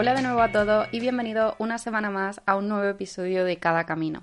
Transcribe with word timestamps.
Hola 0.00 0.14
de 0.14 0.22
nuevo 0.22 0.40
a 0.40 0.52
todos 0.52 0.86
y 0.92 1.00
bienvenidos 1.00 1.56
una 1.58 1.76
semana 1.76 2.08
más 2.08 2.40
a 2.46 2.54
un 2.54 2.68
nuevo 2.68 2.84
episodio 2.88 3.44
de 3.44 3.56
Cada 3.56 3.82
Camino. 3.82 4.22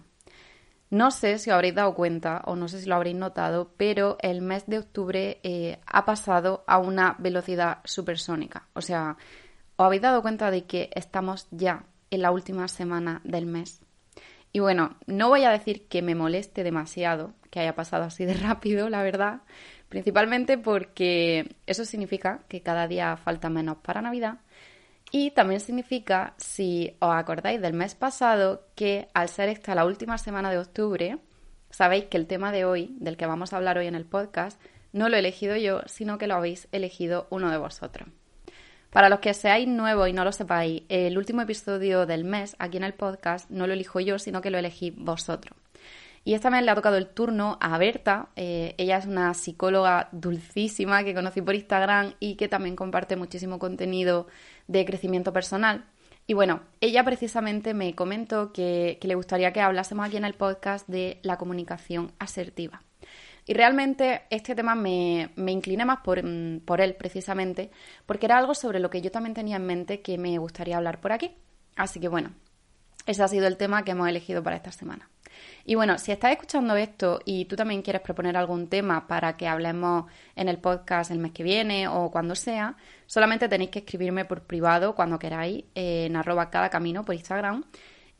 No 0.89 1.12
sé 1.12 1.37
si 1.37 1.49
os 1.49 1.53
habréis 1.53 1.75
dado 1.75 1.94
cuenta 1.96 2.44
o 2.46 2.55
no 2.55 2.69
sé 2.69 2.79
si 2.79 2.87
lo 2.87 2.96
habréis 2.96 3.17
notado, 3.17 3.74
pero 3.75 4.15
el 4.21 4.42
mes 4.42 4.65
de 4.67 4.78
octubre 4.78 5.42
eh, 5.43 5.79
ha 5.85 6.06
pasado 6.06 6.63
a 6.65 6.78
una 6.78 7.17
velocidad 7.19 7.79
supersónica. 7.83 8.69
O 8.71 8.79
sea, 8.79 9.17
¿os 9.75 9.85
habéis 9.85 10.01
dado 10.01 10.21
cuenta 10.21 10.49
de 10.49 10.63
que 10.63 10.92
estamos 10.96 11.49
ya 11.51 11.83
en 12.10 12.21
la 12.21 12.31
última 12.31 12.69
semana 12.69 13.19
del 13.26 13.46
mes? 13.46 13.81
Y 14.53 14.62
bueno, 14.62 14.96
no 15.07 15.28
voy 15.28 15.44
a 15.44 15.49
decir 15.49 15.89
que 15.89 16.02
me 16.02 16.16
moleste 16.16 16.63
demasiado 16.63 17.34
que 17.49 17.59
haya 17.59 17.76
pasado 17.76 18.05
así 18.05 18.23
de 18.23 18.34
rápido, 18.35 18.89
la 18.89 19.03
verdad, 19.03 19.41
principalmente 19.89 20.57
porque 20.57 21.57
eso 21.67 21.84
significa 21.84 22.43
que 22.48 22.62
cada 22.62 22.87
día 22.87 23.17
falta 23.17 23.49
menos 23.49 23.76
para 23.84 24.01
Navidad 24.01 24.37
y 25.17 25.31
también 25.31 25.61
significa, 25.61 26.33
si 26.35 26.97
os 26.99 27.15
acordáis 27.15 27.61
del 27.61 27.71
mes 27.71 27.95
pasado, 27.95 28.67
que 28.75 29.07
al 29.13 29.29
ser 29.29 29.47
esta 29.47 29.73
la 29.73 29.85
última 29.85 30.17
semana 30.17 30.51
de 30.51 30.57
octubre, 30.57 31.19
sabéis 31.69 32.07
que 32.07 32.17
el 32.17 32.27
tema 32.27 32.51
de 32.51 32.65
hoy, 32.65 32.97
del 32.99 33.15
que 33.15 33.25
vamos 33.25 33.53
a 33.53 33.55
hablar 33.55 33.77
hoy 33.77 33.87
en 33.87 33.95
el 33.95 34.03
podcast, 34.03 34.61
no 34.91 35.07
lo 35.07 35.15
he 35.15 35.20
elegido 35.20 35.55
yo, 35.55 35.79
sino 35.85 36.17
que 36.17 36.27
lo 36.27 36.35
habéis 36.35 36.67
elegido 36.73 37.27
uno 37.29 37.49
de 37.49 37.57
vosotros. 37.57 38.09
Para 38.89 39.07
los 39.07 39.20
que 39.20 39.33
seáis 39.33 39.70
nuevos 39.70 40.09
y 40.09 40.11
no 40.11 40.25
lo 40.25 40.33
sepáis, 40.33 40.83
el 40.89 41.17
último 41.17 41.41
episodio 41.41 42.05
del 42.05 42.25
mes 42.25 42.57
aquí 42.59 42.75
en 42.75 42.84
el 42.84 42.93
podcast 42.93 43.49
no 43.49 43.67
lo 43.67 43.73
elijo 43.73 44.01
yo, 44.01 44.20
sino 44.20 44.41
que 44.41 44.51
lo 44.51 44.57
elegí 44.57 44.91
vosotros. 44.91 45.57
Y 46.27 46.34
esta 46.34 46.49
vez 46.49 46.63
le 46.63 46.71
ha 46.71 46.75
tocado 46.75 46.97
el 46.97 47.07
turno 47.07 47.59
a 47.61 47.77
Berta. 47.77 48.29
Eh, 48.35 48.73
ella 48.79 48.97
es 48.97 49.05
una 49.05 49.35
psicóloga 49.35 50.09
dulcísima 50.11 51.03
que 51.03 51.13
conocí 51.13 51.40
por 51.43 51.54
Instagram 51.54 52.15
y 52.20 52.35
que 52.35 52.48
también 52.48 52.76
comparte 52.76 53.15
muchísimo 53.15 53.59
contenido 53.59 54.26
de 54.68 54.85
crecimiento 54.85 55.31
personal. 55.31 55.85
Y 56.26 56.34
bueno, 56.34 56.62
ella 56.81 57.03
precisamente 57.03 57.76
me 57.76 57.93
comentó 57.93 58.51
que, 58.51 58.98
le 58.99 59.13
gustaría 59.13 59.53
que 59.53 59.62
hablásemos 59.62 60.07
aquí 60.07 60.18
en 60.18 60.26
el 60.26 60.34
podcast 60.34 60.87
de 60.87 61.20
la 61.21 61.37
comunicación 61.37 62.12
asertiva. 62.18 62.81
Y 63.46 63.53
realmente 63.53 64.23
este 64.31 64.56
tema 64.56 64.73
me, 64.73 65.30
me 65.36 65.52
incliné 65.52 65.86
más 65.86 66.00
por, 66.00 66.23
mm, 66.23 66.62
por, 66.62 66.81
él 66.81 66.96
precisamente, 66.96 67.70
porque 68.08 68.26
era 68.26 68.40
algo 68.40 68.56
sobre 68.56 68.80
lo 68.80 68.90
que 68.90 69.03
yo 69.03 69.12
también 69.12 69.36
tenía 69.36 69.58
en 69.58 69.68
mente 69.68 70.02
que 70.02 70.18
me 70.18 70.36
gustaría 70.40 70.78
hablar 70.78 71.00
por 71.02 71.12
aquí. 71.12 71.36
Así 71.76 72.00
que 72.00 72.08
bueno, 72.08 72.31
ese 73.06 73.22
ha 73.22 73.28
sido 73.28 73.46
el 73.46 73.58
tema 73.58 73.84
que 73.84 73.92
hemos 73.92 74.09
elegido 74.09 74.42
para 74.42 74.56
esta 74.56 74.72
semana. 74.72 75.08
Y 75.66 75.75
bueno, 75.75 75.97
si 75.97 76.11
estás 76.11 76.31
escuchando 76.31 76.75
esto 76.75 77.19
y 77.25 77.45
tú 77.45 77.55
también 77.55 77.81
quieres 77.81 78.02
proponer 78.02 78.38
algún 78.38 78.67
tema 78.67 79.08
para 79.08 79.36
que 79.38 79.47
hablemos 79.47 80.05
en 80.36 80.50
el 80.50 80.59
podcast 80.59 81.11
el 81.11 81.19
mes 81.19 81.31
que 81.31 81.44
viene 81.44 81.88
o 81.88 82.11
cuando 82.11 82.36
sea, 82.36 82.78
solamente 83.08 83.50
tenéis 83.50 83.72
que 83.72 83.80
escribirme 83.80 84.25
por 84.25 84.44
privado 84.44 84.95
cuando 84.95 85.19
queráis 85.19 85.66
en 85.75 86.16
arroba 86.16 86.50
cada 86.50 86.69
camino 86.69 87.03
por 87.03 87.16
Instagram 87.16 87.63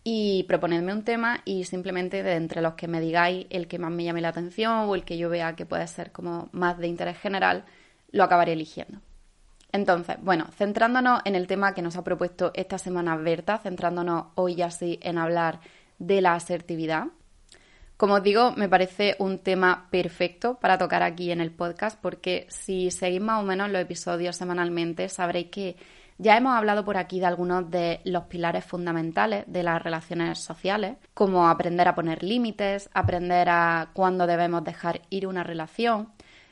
y 0.04 0.44
proponedme 0.44 0.94
un 0.94 1.04
tema 1.04 1.42
y 1.46 1.64
simplemente 1.64 2.22
de 2.22 2.36
entre 2.36 2.62
los 2.62 2.76
que 2.76 2.88
me 2.88 3.02
digáis 3.02 3.48
el 3.50 3.68
que 3.68 3.80
más 3.80 3.92
me 3.92 4.04
llame 4.04 4.22
la 4.22 4.30
atención 4.30 4.88
o 4.88 4.96
el 4.96 5.04
que 5.04 5.18
yo 5.18 5.30
vea 5.30 5.56
que 5.56 5.66
puede 5.66 5.88
ser 5.88 6.12
como 6.12 6.50
más 6.52 6.78
de 6.78 6.88
interés 6.88 7.18
general, 7.18 7.66
lo 8.12 8.24
acabaré 8.24 8.54
eligiendo. 8.54 9.00
Entonces, 9.72 10.18
bueno, 10.22 10.46
centrándonos 10.56 11.22
en 11.26 11.36
el 11.36 11.48
tema 11.48 11.74
que 11.74 11.82
nos 11.82 11.98
ha 11.98 12.04
propuesto 12.04 12.52
esta 12.54 12.78
semana 12.78 13.18
Berta, 13.18 13.58
centrándonos 13.58 14.28
hoy 14.36 14.56
ya 14.56 14.70
sí 14.70 15.00
en 15.02 15.18
hablar 15.18 15.60
de 16.00 16.22
la 16.22 16.34
asertividad. 16.34 17.08
Como 17.98 18.16
os 18.16 18.24
digo, 18.24 18.52
me 18.52 18.68
parece 18.68 19.16
un 19.20 19.40
tema 19.40 19.88
perfecto 19.90 20.60
para 20.60 20.78
tocar 20.78 21.02
aquí 21.02 21.32
en 21.32 21.40
el 21.40 21.52
podcast 21.52 21.98
porque 22.02 22.46
si 22.50 22.92
seguís 22.92 23.22
más 23.22 23.42
o 23.42 23.46
menos 23.46 23.70
los 23.70 23.82
episodios 23.82 24.36
semanalmente 24.36 25.08
sabréis 25.08 25.48
que 25.48 25.78
ya 26.18 26.38
hemos 26.38 26.56
hablado 26.56 26.86
por 26.86 26.98
aquí 26.98 27.20
de 27.20 27.26
algunos 27.26 27.70
de 27.70 28.00
los 28.06 28.26
pilares 28.26 28.64
fundamentales 28.64 29.44
de 29.48 29.64
las 29.64 29.82
relaciones 29.82 30.40
sociales, 30.40 30.96
como 31.14 31.48
aprender 31.48 31.88
a 31.88 31.96
poner 31.96 32.24
límites, 32.24 32.90
aprender 32.94 33.50
a 33.50 33.90
cuándo 33.94 34.26
debemos 34.26 34.64
dejar 34.64 35.02
ir 35.10 35.28
una 35.28 35.44
relación. 35.44 36.10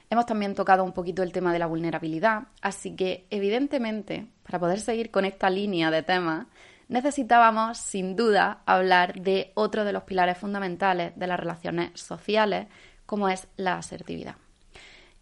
Hemos 0.09 0.26
también 0.26 0.53
tocado 0.53 0.84
un 0.84 0.92
poquito 0.92 1.24
el 1.24 1.32
tema 1.32 1.53
de 1.53 1.59
la 1.59 1.66
vulnerabilidad, 1.66 2.44
así 2.62 2.96
que 2.96 3.26
evidentemente, 3.30 4.28
para 4.44 4.59
poder 4.59 4.80
seguir 4.82 5.12
con 5.12 5.24
esta 5.24 5.50
línea 5.50 5.92
de 5.92 6.03
temas, 6.03 6.48
necesitábamos 6.94 7.80
sin 7.80 8.16
duda 8.16 8.62
hablar 8.68 9.20
de 9.20 9.52
otro 9.56 9.84
de 9.84 9.92
los 9.92 10.04
pilares 10.04 10.38
fundamentales 10.38 11.12
de 11.16 11.26
las 11.26 11.40
relaciones 11.40 12.00
sociales, 12.00 12.68
como 13.08 13.30
es 13.30 13.48
la 13.58 13.78
asertividad. 13.78 14.36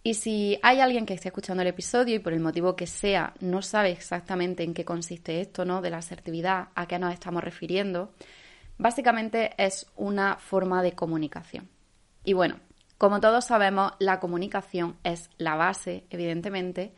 Y 0.03 0.15
si 0.15 0.59
hay 0.63 0.81
alguien 0.81 1.05
que 1.05 1.13
esté 1.13 1.29
escuchando 1.29 1.61
el 1.61 1.69
episodio 1.69 2.15
y 2.15 2.19
por 2.19 2.33
el 2.33 2.41
motivo 2.41 2.75
que 2.75 2.87
sea 2.87 3.33
no 3.39 3.61
sabe 3.61 3.91
exactamente 3.91 4.63
en 4.63 4.73
qué 4.73 4.83
consiste 4.83 5.39
esto, 5.39 5.63
¿no? 5.63 5.81
De 5.81 5.89
la 5.89 5.99
asertividad, 5.99 6.69
a 6.75 6.87
qué 6.87 6.99
nos 6.99 7.13
estamos 7.13 7.41
refiriendo, 7.41 8.11
básicamente 8.77 9.51
es 9.57 9.89
una 9.95 10.35
forma 10.35 10.83
de 10.83 10.91
comunicación. 10.91 11.69
Y 12.25 12.33
bueno, 12.33 12.59
como 12.97 13.21
todos 13.21 13.45
sabemos, 13.45 13.93
la 13.99 14.19
comunicación 14.19 14.97
es 15.05 15.29
la 15.37 15.55
base, 15.55 16.03
evidentemente, 16.09 16.93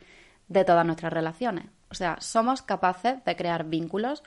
de 0.48 0.64
todas 0.64 0.84
nuestras 0.84 1.12
relaciones. 1.12 1.66
O 1.94 1.96
sea, 1.96 2.16
somos 2.20 2.60
capaces 2.60 3.24
de 3.24 3.36
crear 3.36 3.66
vínculos 3.66 4.24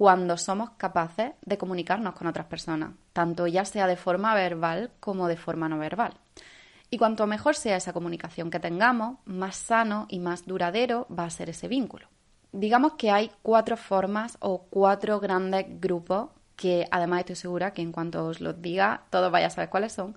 cuando 0.00 0.38
somos 0.38 0.70
capaces 0.78 1.32
de 1.44 1.58
comunicarnos 1.58 2.14
con 2.14 2.26
otras 2.26 2.46
personas, 2.46 2.92
tanto 3.12 3.46
ya 3.46 3.66
sea 3.66 3.86
de 3.86 3.96
forma 3.96 4.34
verbal 4.34 4.92
como 4.98 5.28
de 5.28 5.36
forma 5.36 5.68
no 5.68 5.78
verbal. 5.78 6.14
Y 6.88 6.96
cuanto 6.96 7.26
mejor 7.26 7.54
sea 7.54 7.76
esa 7.76 7.92
comunicación 7.92 8.50
que 8.50 8.60
tengamos, 8.60 9.18
más 9.26 9.56
sano 9.56 10.06
y 10.08 10.18
más 10.18 10.46
duradero 10.46 11.06
va 11.14 11.24
a 11.24 11.30
ser 11.30 11.50
ese 11.50 11.68
vínculo. 11.68 12.06
Digamos 12.50 12.94
que 12.94 13.10
hay 13.10 13.30
cuatro 13.42 13.76
formas 13.76 14.38
o 14.40 14.62
cuatro 14.70 15.20
grandes 15.20 15.66
grupos 15.68 16.30
que 16.56 16.88
además 16.90 17.20
estoy 17.20 17.36
segura 17.36 17.74
que 17.74 17.82
en 17.82 17.92
cuanto 17.92 18.24
os 18.24 18.40
los 18.40 18.62
diga 18.62 19.02
todos 19.10 19.30
vais 19.30 19.44
a 19.44 19.50
saber 19.50 19.68
cuáles 19.68 19.92
son, 19.92 20.16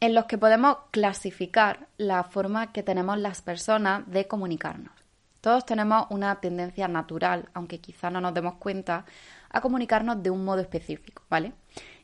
en 0.00 0.16
los 0.16 0.24
que 0.24 0.36
podemos 0.36 0.78
clasificar 0.90 1.86
la 1.96 2.24
forma 2.24 2.72
que 2.72 2.82
tenemos 2.82 3.18
las 3.18 3.40
personas 3.40 4.02
de 4.10 4.26
comunicarnos. 4.26 4.99
Todos 5.40 5.64
tenemos 5.64 6.06
una 6.10 6.40
tendencia 6.40 6.86
natural, 6.88 7.48
aunque 7.54 7.80
quizá 7.80 8.10
no 8.10 8.20
nos 8.20 8.34
demos 8.34 8.54
cuenta, 8.54 9.06
a 9.48 9.60
comunicarnos 9.60 10.22
de 10.22 10.30
un 10.30 10.44
modo 10.44 10.60
específico, 10.60 11.22
¿vale? 11.30 11.52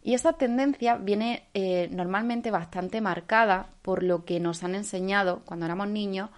Y 0.02 0.14
esa 0.14 0.34
tendencia 0.34 0.96
viene 0.96 1.48
eh, 1.52 1.88
normalmente 1.90 2.50
bastante 2.50 3.00
marcada 3.00 3.70
por 3.82 4.02
lo 4.02 4.24
que 4.24 4.40
nos 4.40 4.64
han 4.64 4.74
enseñado 4.74 5.42
cuando 5.44 5.66
éramos 5.66 5.88
niños 5.88 6.30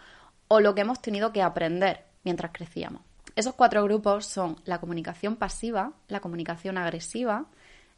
o 0.49 0.61
lo 0.61 0.75
que 0.75 0.81
hemos 0.81 1.01
tenido 1.01 1.33
que 1.33 1.43
aprender 1.43 2.05
mientras 2.25 2.53
crecíamos. 2.53 3.03
Esos 3.37 3.55
cuatro 3.55 3.85
grupos 3.85 4.27
son 4.27 4.57
la 4.65 4.81
comunicación 4.81 5.37
pasiva, 5.37 5.93
la 6.09 6.21
comunicación 6.21 6.77
agresiva, 6.79 7.47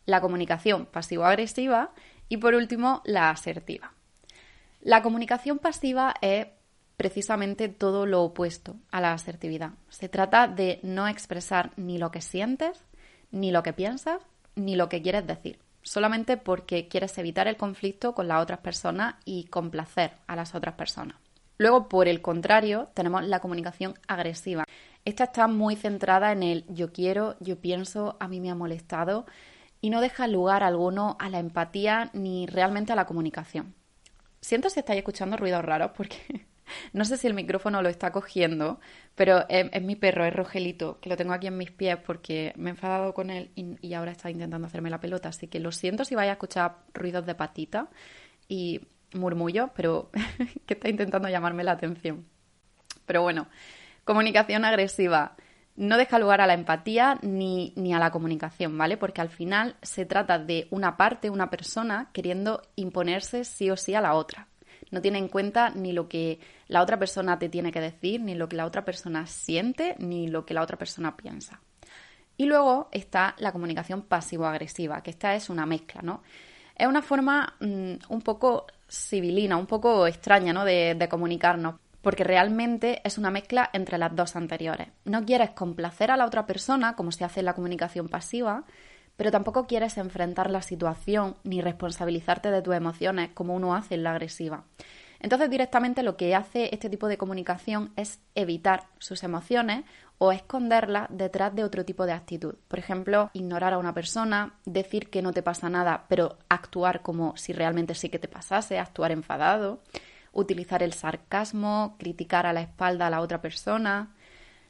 la 0.04 0.20
comunicación 0.20 0.86
pasivo-agresiva 0.86 1.92
y 2.28 2.36
por 2.36 2.54
último 2.54 3.00
la 3.04 3.30
asertiva. 3.30 3.92
La 4.82 5.02
comunicación 5.02 5.58
pasiva 5.58 6.14
es 6.20 6.48
precisamente 7.00 7.70
todo 7.70 8.04
lo 8.04 8.22
opuesto 8.22 8.76
a 8.90 9.00
la 9.00 9.14
asertividad. 9.14 9.70
Se 9.88 10.10
trata 10.10 10.46
de 10.46 10.80
no 10.82 11.08
expresar 11.08 11.70
ni 11.78 11.96
lo 11.96 12.10
que 12.10 12.20
sientes, 12.20 12.84
ni 13.30 13.52
lo 13.52 13.62
que 13.62 13.72
piensas, 13.72 14.20
ni 14.54 14.76
lo 14.76 14.90
que 14.90 15.00
quieres 15.00 15.26
decir, 15.26 15.58
solamente 15.80 16.36
porque 16.36 16.88
quieres 16.88 17.16
evitar 17.16 17.48
el 17.48 17.56
conflicto 17.56 18.14
con 18.14 18.28
las 18.28 18.42
otras 18.42 18.58
personas 18.58 19.14
y 19.24 19.44
complacer 19.44 20.12
a 20.26 20.36
las 20.36 20.54
otras 20.54 20.74
personas. 20.74 21.16
Luego, 21.56 21.88
por 21.88 22.06
el 22.06 22.20
contrario, 22.20 22.90
tenemos 22.92 23.24
la 23.24 23.40
comunicación 23.40 23.94
agresiva. 24.06 24.64
Esta 25.06 25.24
está 25.24 25.48
muy 25.48 25.76
centrada 25.76 26.32
en 26.32 26.42
el 26.42 26.66
yo 26.68 26.92
quiero, 26.92 27.36
yo 27.40 27.56
pienso, 27.56 28.18
a 28.20 28.28
mí 28.28 28.40
me 28.40 28.50
ha 28.50 28.54
molestado 28.54 29.24
y 29.80 29.88
no 29.88 30.02
deja 30.02 30.26
lugar 30.26 30.62
alguno 30.62 31.16
a 31.18 31.30
la 31.30 31.38
empatía 31.38 32.10
ni 32.12 32.44
realmente 32.44 32.92
a 32.92 32.96
la 32.96 33.06
comunicación. 33.06 33.74
Siento 34.42 34.68
si 34.68 34.80
estáis 34.80 34.98
escuchando 34.98 35.38
ruidos 35.38 35.64
raros 35.64 35.92
porque 35.96 36.49
no 36.92 37.04
sé 37.04 37.16
si 37.16 37.26
el 37.26 37.34
micrófono 37.34 37.82
lo 37.82 37.88
está 37.88 38.12
cogiendo, 38.12 38.80
pero 39.14 39.44
es, 39.48 39.82
mi 39.82 39.96
perro, 39.96 40.24
es 40.24 40.34
Rogelito, 40.34 40.98
que 41.00 41.08
lo 41.08 41.16
tengo 41.16 41.32
aquí 41.32 41.46
en 41.46 41.56
mis 41.56 41.70
pies 41.70 41.96
porque 41.98 42.52
me 42.56 42.70
he 42.70 42.72
enfadado 42.72 43.14
con 43.14 43.30
él 43.30 43.50
y, 43.54 43.94
ahora 43.94 44.12
está 44.12 44.30
intentando 44.30 44.66
hacerme 44.66 44.90
la 44.90 45.00
pelota. 45.00 45.28
Así 45.28 45.48
que 45.48 45.60
lo 45.60 45.72
siento 45.72 46.04
si 46.04 46.14
vais 46.14 46.28
a 46.28 46.32
escuchar 46.32 46.78
ruidos 46.94 47.26
de 47.26 47.34
patita 47.34 47.88
y 48.48 48.80
murmullo, 49.14 49.70
pero 49.74 50.10
que 50.66 50.74
está 50.74 50.88
intentando 50.88 51.28
llamarme 51.28 51.64
la 51.64 51.72
atención. 51.72 52.26
Pero 53.06 53.22
bueno, 53.22 53.48
comunicación 54.04 54.64
agresiva 54.64 55.36
no 55.76 55.96
deja 55.96 56.18
lugar 56.18 56.40
a 56.40 56.46
la 56.46 56.54
empatía 56.54 57.18
ni, 57.22 57.72
ni, 57.76 57.94
a 57.94 57.98
la 57.98 58.10
comunicación, 58.10 58.76
¿vale? 58.76 58.96
Porque 58.96 59.22
al 59.22 59.30
final 59.30 59.76
se 59.82 60.04
trata 60.04 60.38
de 60.38 60.68
una 60.70 60.96
parte, 60.96 61.30
una 61.30 61.48
persona, 61.48 62.10
queriendo 62.12 62.62
imponerse 62.76 63.44
sí 63.44 63.70
o 63.70 63.76
sí 63.76 63.94
a 63.94 64.00
la 64.00 64.14
otra 64.14 64.49
no 64.90 65.00
tiene 65.00 65.18
en 65.18 65.28
cuenta 65.28 65.70
ni 65.70 65.92
lo 65.92 66.08
que 66.08 66.40
la 66.68 66.82
otra 66.82 66.98
persona 66.98 67.38
te 67.38 67.48
tiene 67.48 67.72
que 67.72 67.80
decir, 67.80 68.20
ni 68.20 68.34
lo 68.34 68.48
que 68.48 68.56
la 68.56 68.66
otra 68.66 68.84
persona 68.84 69.26
siente, 69.26 69.94
ni 69.98 70.28
lo 70.28 70.44
que 70.44 70.54
la 70.54 70.62
otra 70.62 70.76
persona 70.76 71.16
piensa. 71.16 71.60
Y 72.36 72.46
luego 72.46 72.88
está 72.90 73.34
la 73.38 73.52
comunicación 73.52 74.02
pasivo-agresiva, 74.02 75.02
que 75.02 75.10
esta 75.10 75.34
es 75.34 75.50
una 75.50 75.66
mezcla, 75.66 76.00
¿no? 76.02 76.22
Es 76.74 76.86
una 76.86 77.02
forma 77.02 77.54
mm, 77.60 77.92
un 78.08 78.22
poco 78.22 78.66
civilina, 78.88 79.56
un 79.56 79.66
poco 79.66 80.06
extraña, 80.06 80.52
¿no? 80.52 80.64
De, 80.64 80.94
de 80.94 81.08
comunicarnos, 81.08 81.74
porque 82.00 82.24
realmente 82.24 83.02
es 83.04 83.18
una 83.18 83.30
mezcla 83.30 83.68
entre 83.72 83.98
las 83.98 84.16
dos 84.16 84.36
anteriores. 84.36 84.88
No 85.04 85.24
quieres 85.24 85.50
complacer 85.50 86.10
a 86.10 86.16
la 86.16 86.24
otra 86.24 86.46
persona, 86.46 86.96
como 86.96 87.12
se 87.12 87.24
hace 87.24 87.40
en 87.40 87.46
la 87.46 87.54
comunicación 87.54 88.08
pasiva, 88.08 88.64
pero 89.20 89.30
tampoco 89.30 89.66
quieres 89.66 89.98
enfrentar 89.98 90.50
la 90.50 90.62
situación 90.62 91.36
ni 91.44 91.60
responsabilizarte 91.60 92.50
de 92.50 92.62
tus 92.62 92.74
emociones 92.74 93.28
como 93.34 93.54
uno 93.54 93.74
hace 93.74 93.96
en 93.96 94.02
la 94.02 94.12
agresiva. 94.12 94.64
Entonces 95.18 95.50
directamente 95.50 96.02
lo 96.02 96.16
que 96.16 96.34
hace 96.34 96.70
este 96.72 96.88
tipo 96.88 97.06
de 97.06 97.18
comunicación 97.18 97.92
es 97.96 98.18
evitar 98.34 98.84
sus 98.98 99.22
emociones 99.22 99.84
o 100.16 100.32
esconderlas 100.32 101.08
detrás 101.10 101.54
de 101.54 101.64
otro 101.64 101.84
tipo 101.84 102.06
de 102.06 102.12
actitud. 102.12 102.54
Por 102.66 102.78
ejemplo, 102.78 103.28
ignorar 103.34 103.74
a 103.74 103.78
una 103.78 103.92
persona, 103.92 104.54
decir 104.64 105.10
que 105.10 105.20
no 105.20 105.34
te 105.34 105.42
pasa 105.42 105.68
nada, 105.68 106.06
pero 106.08 106.38
actuar 106.48 107.02
como 107.02 107.36
si 107.36 107.52
realmente 107.52 107.94
sí 107.94 108.08
que 108.08 108.18
te 108.18 108.26
pasase, 108.26 108.78
actuar 108.78 109.12
enfadado, 109.12 109.82
utilizar 110.32 110.82
el 110.82 110.94
sarcasmo, 110.94 111.94
criticar 111.98 112.46
a 112.46 112.54
la 112.54 112.62
espalda 112.62 113.08
a 113.08 113.10
la 113.10 113.20
otra 113.20 113.42
persona. 113.42 114.14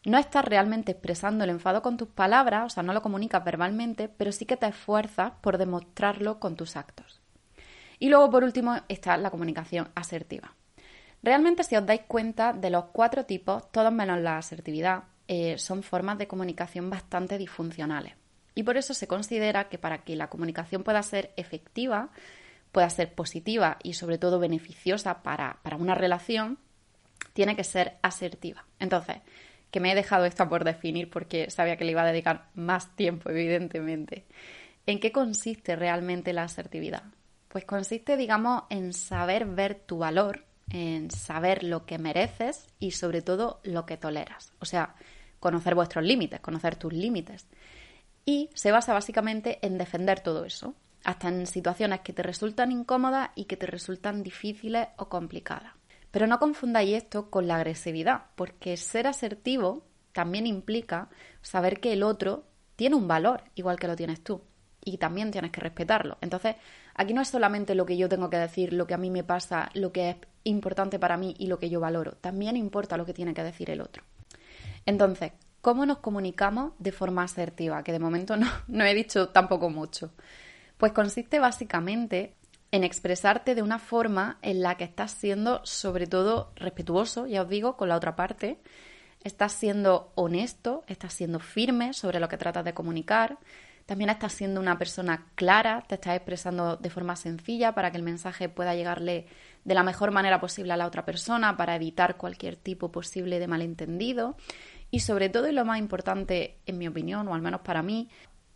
No 0.05 0.19
estás 0.19 0.44
realmente 0.44 0.93
expresando 0.93 1.44
el 1.44 1.50
enfado 1.50 1.82
con 1.82 1.97
tus 1.97 2.08
palabras, 2.08 2.67
o 2.67 2.70
sea, 2.70 2.82
no 2.82 2.94
lo 2.94 3.02
comunicas 3.02 3.44
verbalmente, 3.44 4.08
pero 4.08 4.32
sí 4.32 4.47
que 4.47 4.56
te 4.56 4.67
esfuerzas 4.67 5.32
por 5.43 5.58
demostrarlo 5.58 6.41
con 6.41 6.56
tus 6.56 6.76
actos. 6.76 7.20
Y 7.99 8.08
luego, 8.08 8.31
por 8.31 8.44
último, 8.44 8.79
está 8.88 9.17
la 9.19 9.31
comunicación 9.31 9.91
asertiva. 9.94 10.55
Realmente, 11.23 11.64
si 11.64 11.76
os 11.76 11.85
dais 11.85 12.00
cuenta 12.08 12.55
de 12.55 12.70
los 12.70 12.87
cuatro 12.93 13.26
tipos, 13.26 13.70
todos 13.70 13.93
menos 13.93 14.19
la 14.20 14.38
asertividad, 14.38 15.05
eh, 15.29 15.58
son 15.58 15.82
formas 15.82 16.17
de 16.17 16.26
comunicación 16.26 16.88
bastante 16.88 17.37
disfuncionales. 17.37 18.14
Y 18.55 18.62
por 18.62 18.79
eso 18.79 18.94
se 18.94 19.06
considera 19.06 19.69
que 19.69 19.79
para 19.79 19.99
que 19.99 20.17
la 20.17 20.29
comunicación 20.29 20.82
pueda 20.82 21.02
ser 21.02 21.32
efectiva, 21.37 22.08
pueda 22.73 22.88
ser 22.88 23.14
positiva 23.14 23.76
y 23.82 23.93
sobre 23.94 24.17
todo 24.17 24.38
beneficiosa 24.38 25.23
para, 25.23 25.58
para 25.62 25.76
una 25.76 25.94
relación, 25.94 26.58
tiene 27.35 27.55
que 27.55 27.64
ser 27.64 27.99
asertiva. 28.02 28.64
Entonces, 28.79 29.19
que 29.70 29.81
me 29.81 29.93
he 29.93 29.94
dejado 29.94 30.25
esto 30.25 30.49
por 30.49 30.64
definir 30.64 31.11
porque 31.11 31.50
sabía 31.50 31.76
que 31.76 31.84
le 31.84 31.93
iba 31.93 32.02
a 32.02 32.06
dedicar 32.06 32.49
más 32.55 32.94
tiempo, 32.96 33.31
evidentemente. 33.31 34.25
¿En 34.87 34.99
qué 34.99 35.12
consiste 35.12 35.76
realmente 35.76 36.32
la 36.32 36.44
asertividad? 36.44 37.05
Pues 37.49 37.64
consiste, 37.64 38.17
digamos, 38.17 38.64
en 38.70 38.93
saber 38.93 39.46
ver 39.46 39.75
tu 39.75 39.99
valor, 39.99 40.44
en 40.70 41.11
saber 41.11 41.64
lo 41.64 41.84
que 41.84 41.99
mereces 41.99 42.67
y 42.78 42.93
sobre 42.93 43.22
todo 43.22 43.61
lo 43.64 43.87
que 43.87 43.96
toleras. 43.96 44.52
O 44.61 44.64
sea, 44.64 44.94
conocer 45.40 45.75
vuestros 45.75 46.05
límites, 46.05 46.40
conocer 46.40 46.76
tus 46.76 46.93
límites. 46.93 47.46
Y 48.25 48.50
se 48.55 48.70
basa 48.70 48.93
básicamente 48.93 49.58
en 49.62 49.78
defender 49.78 50.20
todo 50.20 50.44
eso, 50.44 50.75
hasta 51.05 51.28
en 51.28 51.46
situaciones 51.46 52.00
que 52.00 52.12
te 52.12 52.23
resultan 52.23 52.70
incómodas 52.70 53.31
y 53.34 53.46
que 53.46 53.56
te 53.56 53.66
resultan 53.66 54.23
difíciles 54.23 54.88
o 54.96 55.08
complicadas. 55.08 55.79
Pero 56.10 56.26
no 56.26 56.38
confundáis 56.38 56.96
esto 56.96 57.30
con 57.30 57.46
la 57.46 57.56
agresividad, 57.56 58.24
porque 58.34 58.76
ser 58.76 59.06
asertivo 59.06 59.84
también 60.12 60.46
implica 60.46 61.08
saber 61.42 61.80
que 61.80 61.92
el 61.92 62.02
otro 62.02 62.44
tiene 62.76 62.96
un 62.96 63.06
valor 63.06 63.44
igual 63.54 63.78
que 63.78 63.86
lo 63.86 63.96
tienes 63.96 64.22
tú 64.22 64.42
y 64.84 64.98
también 64.98 65.30
tienes 65.30 65.50
que 65.50 65.60
respetarlo. 65.60 66.18
Entonces, 66.20 66.56
aquí 66.94 67.14
no 67.14 67.20
es 67.20 67.28
solamente 67.28 67.74
lo 67.74 67.86
que 67.86 67.96
yo 67.96 68.08
tengo 68.08 68.30
que 68.30 68.38
decir, 68.38 68.72
lo 68.72 68.86
que 68.86 68.94
a 68.94 68.98
mí 68.98 69.10
me 69.10 69.24
pasa, 69.24 69.70
lo 69.74 69.92
que 69.92 70.10
es 70.10 70.16
importante 70.44 70.98
para 70.98 71.16
mí 71.16 71.34
y 71.38 71.46
lo 71.46 71.58
que 71.58 71.70
yo 71.70 71.80
valoro, 71.80 72.12
también 72.12 72.56
importa 72.56 72.96
lo 72.96 73.06
que 73.06 73.14
tiene 73.14 73.34
que 73.34 73.42
decir 73.42 73.70
el 73.70 73.80
otro. 73.80 74.02
Entonces, 74.86 75.32
¿cómo 75.60 75.84
nos 75.86 75.98
comunicamos 75.98 76.72
de 76.78 76.92
forma 76.92 77.22
asertiva? 77.22 77.82
Que 77.84 77.92
de 77.92 77.98
momento 77.98 78.36
no, 78.36 78.46
no 78.68 78.84
he 78.84 78.94
dicho 78.94 79.28
tampoco 79.28 79.70
mucho. 79.70 80.12
Pues 80.78 80.92
consiste 80.92 81.38
básicamente 81.38 82.34
en 82.72 82.84
expresarte 82.84 83.55
de 83.55 83.62
una 83.62 83.78
forma 83.78 84.38
en 84.43 84.62
la 84.62 84.76
que 84.76 84.84
estás 84.84 85.12
siendo 85.12 85.61
sobre 85.64 86.06
todo 86.06 86.52
respetuoso, 86.56 87.26
ya 87.26 87.43
os 87.43 87.49
digo, 87.49 87.76
con 87.76 87.88
la 87.88 87.96
otra 87.96 88.17
parte, 88.17 88.58
estás 89.25 89.52
siendo 89.52 90.12
honesto, 90.14 90.84
estás 90.87 91.12
siendo 91.12 91.40
firme 91.40 91.93
sobre 91.93 92.20
lo 92.20 92.28
que 92.28 92.38
tratas 92.38 92.64
de 92.64 92.75
comunicar, 92.75 93.38
también 93.87 94.11
estás 94.11 94.34
siendo 94.34 94.61
una 94.61 94.78
persona 94.78 95.26
clara, 95.34 95.82
te 95.88 95.96
estás 95.96 96.14
expresando 96.14 96.76
de 96.76 96.90
forma 96.90 97.17
sencilla 97.17 97.75
para 97.75 97.90
que 97.90 97.96
el 97.96 98.05
mensaje 98.05 98.49
pueda 98.49 98.76
llegarle 98.76 99.26
de 99.64 99.75
la 99.75 99.82
mejor 99.82 100.12
manera 100.12 100.40
posible 100.40 100.73
a 100.73 100.76
la 100.76 100.87
otra 100.87 101.05
persona, 101.05 101.56
para 101.56 101.75
evitar 101.75 102.16
cualquier 102.16 102.55
tipo 102.55 102.93
posible 102.93 103.40
de 103.40 103.49
malentendido. 103.49 104.37
Y 104.93 105.00
sobre 105.00 105.28
todo, 105.28 105.49
y 105.49 105.52
lo 105.52 105.64
más 105.64 105.81
importante, 105.81 106.56
en 106.66 106.78
mi 106.78 106.87
opinión, 106.87 107.26
o 107.26 107.34
al 107.34 107.43
menos 107.43 107.62
para 107.62 107.82
mí, 107.82 108.08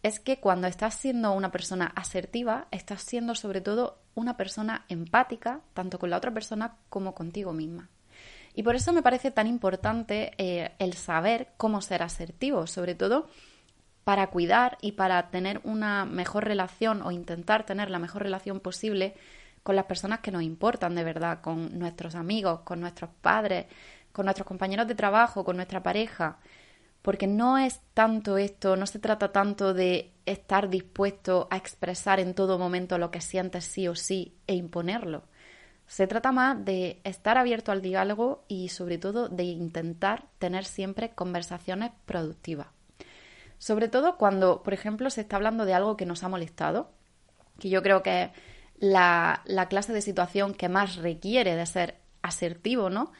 es 0.04 0.20
que 0.20 0.38
cuando 0.38 0.66
estás 0.66 0.94
siendo 0.94 1.32
una 1.32 1.50
persona 1.50 1.86
asertiva, 1.96 2.68
estás 2.70 3.00
siendo 3.00 3.34
sobre 3.34 3.62
todo 3.62 4.02
una 4.14 4.36
persona 4.36 4.84
empática, 4.90 5.62
tanto 5.72 5.98
con 5.98 6.10
la 6.10 6.18
otra 6.18 6.30
persona 6.30 6.76
como 6.90 7.14
contigo 7.14 7.54
misma. 7.54 7.88
Y 8.54 8.62
por 8.62 8.76
eso 8.76 8.92
me 8.92 9.02
parece 9.02 9.30
tan 9.30 9.46
importante 9.46 10.32
eh, 10.36 10.72
el 10.78 10.92
saber 10.92 11.48
cómo 11.56 11.80
ser 11.80 12.02
asertivo, 12.02 12.66
sobre 12.66 12.94
todo 12.94 13.30
para 14.04 14.26
cuidar 14.26 14.76
y 14.82 14.92
para 14.92 15.30
tener 15.30 15.62
una 15.64 16.04
mejor 16.04 16.44
relación 16.44 17.00
o 17.00 17.10
intentar 17.10 17.64
tener 17.64 17.88
la 17.88 17.98
mejor 17.98 18.24
relación 18.24 18.60
posible 18.60 19.14
con 19.62 19.74
las 19.74 19.86
personas 19.86 20.20
que 20.20 20.30
nos 20.30 20.42
importan 20.42 20.94
de 20.94 21.02
verdad, 21.02 21.40
con 21.40 21.78
nuestros 21.78 22.14
amigos, 22.14 22.60
con 22.60 22.78
nuestros 22.78 23.08
padres, 23.22 23.64
con 24.12 24.26
nuestros 24.26 24.46
compañeros 24.46 24.86
de 24.86 24.94
trabajo, 24.94 25.46
con 25.46 25.56
nuestra 25.56 25.82
pareja. 25.82 26.36
Porque 27.04 27.26
no 27.26 27.58
es 27.58 27.82
tanto 27.92 28.38
esto, 28.38 28.76
no 28.76 28.86
se 28.86 28.98
trata 28.98 29.30
tanto 29.30 29.74
de 29.74 30.14
estar 30.24 30.70
dispuesto 30.70 31.48
a 31.50 31.58
expresar 31.58 32.18
en 32.18 32.32
todo 32.32 32.58
momento 32.58 32.96
lo 32.96 33.10
que 33.10 33.20
sientes 33.20 33.66
sí 33.66 33.86
o 33.88 33.94
sí 33.94 34.38
e 34.46 34.54
imponerlo. 34.54 35.24
Se 35.86 36.06
trata 36.06 36.32
más 36.32 36.64
de 36.64 37.02
estar 37.04 37.36
abierto 37.36 37.72
al 37.72 37.82
diálogo 37.82 38.46
y 38.48 38.70
sobre 38.70 38.96
todo 38.96 39.28
de 39.28 39.42
intentar 39.42 40.28
tener 40.38 40.64
siempre 40.64 41.10
conversaciones 41.10 41.92
productivas. 42.06 42.68
Sobre 43.58 43.88
todo 43.88 44.16
cuando, 44.16 44.62
por 44.62 44.72
ejemplo, 44.72 45.10
se 45.10 45.20
está 45.20 45.36
hablando 45.36 45.66
de 45.66 45.74
algo 45.74 45.98
que 45.98 46.06
nos 46.06 46.24
ha 46.24 46.30
molestado, 46.30 46.90
que 47.58 47.68
yo 47.68 47.82
creo 47.82 48.02
que 48.02 48.24
es 48.24 48.30
la, 48.78 49.42
clase 49.68 49.92
de 49.92 50.00
situación 50.00 50.54
que 50.54 50.70
más 50.70 50.96
requiere 50.96 51.54
de 51.54 51.66
ser 51.66 51.96
asertivo, 52.22 52.88
¿no? 52.88 53.12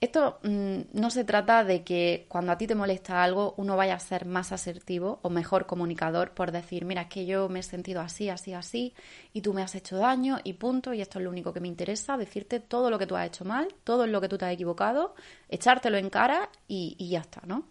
Esto 0.00 0.38
mm, 0.42 0.80
no 0.92 1.10
se 1.10 1.24
trata 1.24 1.64
de 1.64 1.84
que 1.84 2.26
cuando 2.28 2.52
a 2.52 2.58
ti 2.58 2.66
te 2.66 2.74
molesta 2.74 3.22
algo 3.22 3.54
uno 3.56 3.76
vaya 3.76 3.94
a 3.94 4.00
ser 4.00 4.26
más 4.26 4.52
asertivo 4.52 5.20
o 5.22 5.30
mejor 5.30 5.66
comunicador 5.66 6.32
por 6.32 6.52
decir, 6.52 6.84
mira, 6.84 7.02
es 7.02 7.08
que 7.08 7.26
yo 7.26 7.48
me 7.48 7.60
he 7.60 7.62
sentido 7.62 8.00
así, 8.00 8.28
así, 8.28 8.52
así 8.52 8.92
y 9.32 9.40
tú 9.40 9.54
me 9.54 9.62
has 9.62 9.74
hecho 9.74 9.96
daño 9.96 10.38
y 10.42 10.54
punto 10.54 10.92
y 10.92 11.00
esto 11.00 11.18
es 11.18 11.24
lo 11.24 11.30
único 11.30 11.52
que 11.52 11.60
me 11.60 11.68
interesa, 11.68 12.16
decirte 12.16 12.60
todo 12.60 12.90
lo 12.90 12.98
que 12.98 13.06
tú 13.06 13.16
has 13.16 13.26
hecho 13.26 13.44
mal, 13.44 13.68
todo 13.84 14.06
lo 14.06 14.20
que 14.20 14.28
tú 14.28 14.36
te 14.36 14.44
has 14.44 14.52
equivocado, 14.52 15.14
echártelo 15.48 15.96
en 15.96 16.10
cara 16.10 16.50
y, 16.66 16.96
y 16.98 17.10
ya 17.10 17.20
está, 17.20 17.40
¿no? 17.46 17.68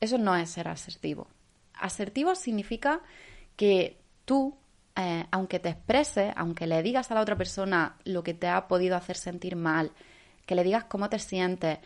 Eso 0.00 0.18
no 0.18 0.36
es 0.36 0.50
ser 0.50 0.68
asertivo. 0.68 1.26
Asertivo 1.74 2.34
significa 2.34 3.00
que 3.56 3.98
tú, 4.24 4.56
eh, 4.94 5.26
aunque 5.30 5.58
te 5.58 5.70
expreses, 5.70 6.32
aunque 6.36 6.66
le 6.66 6.82
digas 6.82 7.10
a 7.10 7.14
la 7.14 7.22
otra 7.22 7.36
persona 7.36 7.96
lo 8.04 8.22
que 8.22 8.34
te 8.34 8.48
ha 8.48 8.68
podido 8.68 8.96
hacer 8.96 9.16
sentir 9.16 9.56
mal, 9.56 9.92
que 10.46 10.54
le 10.54 10.64
digas 10.64 10.84
cómo 10.84 11.10
te 11.10 11.18
sientes, 11.18 11.78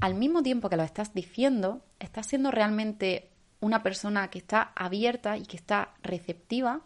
al 0.00 0.14
mismo 0.14 0.42
tiempo 0.42 0.68
que 0.68 0.76
lo 0.76 0.82
estás 0.82 1.14
diciendo, 1.14 1.82
estás 1.98 2.26
siendo 2.26 2.50
realmente 2.50 3.30
una 3.60 3.82
persona 3.82 4.28
que 4.28 4.38
está 4.38 4.72
abierta 4.76 5.36
y 5.36 5.42
que 5.44 5.56
está 5.56 5.90
receptiva 6.02 6.80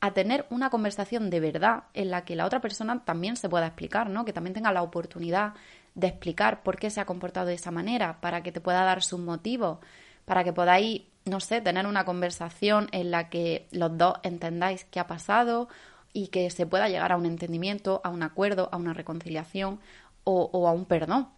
a 0.00 0.12
tener 0.12 0.46
una 0.50 0.70
conversación 0.70 1.30
de 1.30 1.40
verdad 1.40 1.84
en 1.94 2.10
la 2.10 2.24
que 2.24 2.36
la 2.36 2.46
otra 2.46 2.60
persona 2.60 3.04
también 3.04 3.36
se 3.36 3.48
pueda 3.48 3.66
explicar, 3.66 4.10
¿no? 4.10 4.24
Que 4.24 4.32
también 4.32 4.54
tenga 4.54 4.72
la 4.72 4.82
oportunidad 4.82 5.54
de 5.94 6.08
explicar 6.08 6.62
por 6.62 6.78
qué 6.78 6.90
se 6.90 7.00
ha 7.00 7.06
comportado 7.06 7.46
de 7.46 7.54
esa 7.54 7.70
manera, 7.70 8.20
para 8.20 8.42
que 8.42 8.52
te 8.52 8.60
pueda 8.60 8.84
dar 8.84 9.02
sus 9.02 9.20
motivos, 9.20 9.78
para 10.24 10.44
que 10.44 10.52
podáis 10.52 11.02
no 11.26 11.40
sé, 11.40 11.60
tener 11.60 11.86
una 11.86 12.04
conversación 12.04 12.88
en 12.92 13.10
la 13.10 13.28
que 13.28 13.66
los 13.72 13.98
dos 13.98 14.14
entendáis 14.22 14.84
qué 14.84 15.00
ha 15.00 15.06
pasado 15.06 15.68
y 16.12 16.28
que 16.28 16.48
se 16.50 16.66
pueda 16.66 16.88
llegar 16.88 17.12
a 17.12 17.16
un 17.16 17.26
entendimiento, 17.26 18.00
a 18.04 18.10
un 18.10 18.22
acuerdo, 18.22 18.68
a 18.72 18.76
una 18.76 18.94
reconciliación 18.94 19.80
o, 20.26 20.68
a 20.68 20.72
un 20.72 20.84
perdón. 20.84 21.28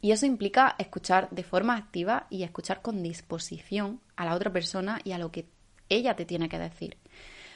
Y 0.00 0.12
eso 0.12 0.26
implica 0.26 0.76
escuchar 0.78 1.28
de 1.30 1.42
forma 1.42 1.76
activa 1.76 2.26
y 2.30 2.44
escuchar 2.44 2.80
con 2.80 3.02
disposición 3.02 4.00
a 4.16 4.24
la 4.24 4.34
otra 4.34 4.52
persona 4.52 5.00
y 5.02 5.12
a 5.12 5.18
lo 5.18 5.32
que 5.32 5.48
ella 5.88 6.14
te 6.14 6.24
tiene 6.24 6.48
que 6.48 6.58
decir. 6.58 6.96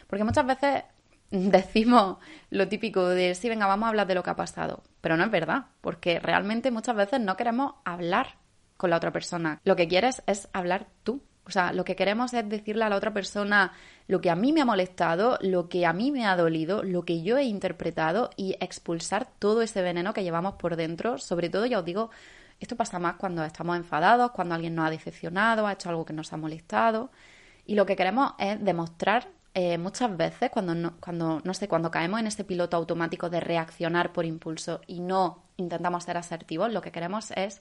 Porque 0.08 0.24
muchas 0.24 0.46
veces 0.46 0.84
decimos 1.30 2.18
lo 2.50 2.68
típico 2.68 3.08
de 3.08 3.34
sí, 3.34 3.48
venga, 3.48 3.66
vamos 3.66 3.86
a 3.86 3.90
hablar 3.90 4.06
de 4.06 4.14
lo 4.14 4.22
que 4.22 4.30
ha 4.30 4.36
pasado. 4.36 4.82
Pero 5.00 5.16
no 5.16 5.24
es 5.24 5.30
verdad, 5.30 5.66
porque 5.80 6.18
realmente 6.18 6.70
muchas 6.70 6.96
veces 6.96 7.20
no 7.20 7.36
queremos 7.36 7.74
hablar 7.84 8.38
con 8.76 8.90
la 8.90 8.96
otra 8.96 9.12
persona. 9.12 9.60
Lo 9.64 9.76
que 9.76 9.86
quieres 9.86 10.22
es 10.26 10.48
hablar 10.52 10.88
tú 11.04 11.22
o 11.46 11.50
sea, 11.50 11.72
lo 11.72 11.84
que 11.84 11.96
queremos 11.96 12.32
es 12.34 12.48
decirle 12.48 12.84
a 12.84 12.88
la 12.88 12.96
otra 12.96 13.12
persona 13.12 13.72
lo 14.06 14.20
que 14.20 14.30
a 14.30 14.36
mí 14.36 14.52
me 14.52 14.60
ha 14.60 14.64
molestado, 14.64 15.38
lo 15.40 15.68
que 15.68 15.86
a 15.86 15.92
mí 15.92 16.12
me 16.12 16.24
ha 16.26 16.36
dolido, 16.36 16.82
lo 16.82 17.04
que 17.04 17.22
yo 17.22 17.36
he 17.36 17.44
interpretado 17.44 18.30
y 18.36 18.56
expulsar 18.60 19.28
todo 19.38 19.62
ese 19.62 19.82
veneno 19.82 20.14
que 20.14 20.22
llevamos 20.22 20.54
por 20.54 20.76
dentro. 20.76 21.18
Sobre 21.18 21.48
todo, 21.48 21.66
ya 21.66 21.80
os 21.80 21.84
digo, 21.84 22.10
esto 22.60 22.76
pasa 22.76 22.98
más 22.98 23.16
cuando 23.16 23.44
estamos 23.44 23.76
enfadados, 23.76 24.30
cuando 24.30 24.54
alguien 24.54 24.74
nos 24.74 24.86
ha 24.86 24.90
decepcionado, 24.90 25.66
ha 25.66 25.72
hecho 25.72 25.88
algo 25.88 26.04
que 26.04 26.12
nos 26.12 26.32
ha 26.32 26.36
molestado. 26.36 27.10
Y 27.66 27.74
lo 27.74 27.86
que 27.86 27.96
queremos 27.96 28.34
es 28.38 28.62
demostrar 28.62 29.28
eh, 29.54 29.78
muchas 29.78 30.16
veces 30.16 30.50
cuando 30.50 30.74
no, 30.74 30.94
cuando, 31.00 31.40
no 31.44 31.54
sé, 31.54 31.68
cuando 31.68 31.90
caemos 31.90 32.20
en 32.20 32.26
ese 32.28 32.44
piloto 32.44 32.76
automático 32.76 33.28
de 33.28 33.40
reaccionar 33.40 34.12
por 34.12 34.24
impulso 34.24 34.80
y 34.86 35.00
no 35.00 35.42
intentamos 35.56 36.04
ser 36.04 36.16
asertivos, 36.16 36.72
lo 36.72 36.80
que 36.80 36.92
queremos 36.92 37.32
es 37.32 37.60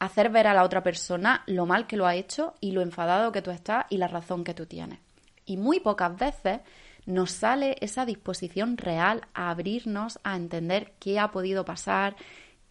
hacer 0.00 0.30
ver 0.30 0.48
a 0.48 0.54
la 0.54 0.64
otra 0.64 0.82
persona 0.82 1.44
lo 1.46 1.66
mal 1.66 1.86
que 1.86 1.96
lo 1.96 2.06
ha 2.06 2.16
hecho 2.16 2.54
y 2.60 2.72
lo 2.72 2.80
enfadado 2.80 3.30
que 3.30 3.42
tú 3.42 3.50
estás 3.50 3.84
y 3.90 3.98
la 3.98 4.08
razón 4.08 4.42
que 4.42 4.54
tú 4.54 4.66
tienes. 4.66 4.98
Y 5.44 5.56
muy 5.56 5.78
pocas 5.78 6.16
veces 6.16 6.60
nos 7.06 7.30
sale 7.30 7.76
esa 7.80 8.04
disposición 8.04 8.76
real 8.76 9.22
a 9.34 9.50
abrirnos, 9.50 10.18
a 10.24 10.36
entender 10.36 10.94
qué 10.98 11.18
ha 11.18 11.30
podido 11.30 11.64
pasar, 11.64 12.16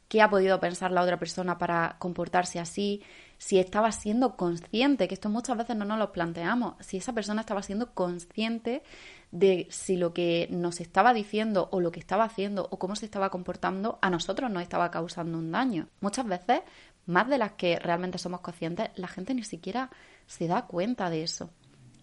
qué 0.07 0.21
ha 0.21 0.29
podido 0.29 0.59
pensar 0.59 0.91
la 0.91 1.03
otra 1.03 1.19
persona 1.19 1.57
para 1.57 1.95
comportarse 1.99 2.59
así, 2.59 3.03
si 3.37 3.57
estaba 3.57 3.91
siendo 3.91 4.35
consciente, 4.35 5.07
que 5.07 5.13
esto 5.13 5.29
muchas 5.29 5.55
veces 5.55 5.75
no 5.77 5.85
nos 5.85 5.99
lo 5.99 6.11
planteamos, 6.11 6.73
si 6.79 6.97
esa 6.97 7.13
persona 7.13 7.41
estaba 7.41 7.61
siendo 7.61 7.93
consciente 7.93 8.83
de 9.31 9.67
si 9.69 9.95
lo 9.95 10.13
que 10.13 10.47
nos 10.49 10.81
estaba 10.81 11.13
diciendo 11.13 11.69
o 11.71 11.79
lo 11.79 11.91
que 11.91 11.99
estaba 11.99 12.23
haciendo 12.23 12.67
o 12.71 12.79
cómo 12.79 12.95
se 12.95 13.05
estaba 13.05 13.29
comportando 13.29 13.99
a 14.01 14.09
nosotros 14.09 14.49
nos 14.49 14.63
estaba 14.63 14.89
causando 14.89 15.37
un 15.37 15.51
daño. 15.51 15.87
Muchas 16.01 16.25
veces, 16.25 16.61
más 17.09 17.27
de 17.27 17.37
las 17.37 17.53
que 17.53 17.79
realmente 17.79 18.17
somos 18.17 18.41
conscientes, 18.41 18.89
la 18.95 19.07
gente 19.07 19.33
ni 19.33 19.43
siquiera 19.43 19.89
se 20.27 20.47
da 20.47 20.67
cuenta 20.67 21.09
de 21.09 21.23
eso. 21.23 21.49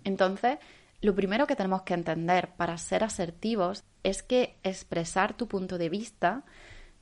Entonces, 0.05 0.59
lo 1.01 1.15
primero 1.15 1.47
que 1.47 1.57
tenemos 1.57 1.83
que 1.83 1.95
entender 1.95 2.51
para 2.57 2.77
ser 2.79 3.05
asertivos 3.05 3.85
es 4.03 4.23
que 4.23 4.59
expresar 4.63 5.37
tu 5.37 5.47
punto 5.47 5.79
de 5.79 5.89
vista 5.89 6.45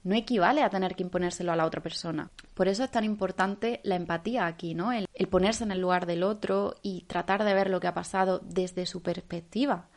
no 0.02 0.14
equivale 0.14 0.62
a 0.62 0.68
tener 0.68 0.94
que 0.94 1.02
imponérselo 1.02 1.50
a 1.52 1.56
la 1.56 1.64
otra 1.64 1.82
persona. 1.82 2.30
Por 2.52 2.68
eso 2.68 2.84
es 2.84 2.90
tan 2.90 3.04
importante 3.04 3.80
la 3.84 3.96
empatía 3.96 4.46
aquí, 4.46 4.74
¿no? 4.74 4.92
El, 4.92 5.06
ponerse 5.28 5.64
en 5.64 5.72
el 5.72 5.80
lugar 5.80 6.04
del 6.06 6.22
otro 6.22 6.74
y 6.82 7.04
tratar 7.06 7.42
de 7.42 7.54
ver 7.54 7.70
lo 7.70 7.80
que 7.80 7.86
ha 7.86 7.94
pasado 7.94 8.40
desde 8.44 8.84
su 8.84 9.02
perspectiva. 9.02 9.88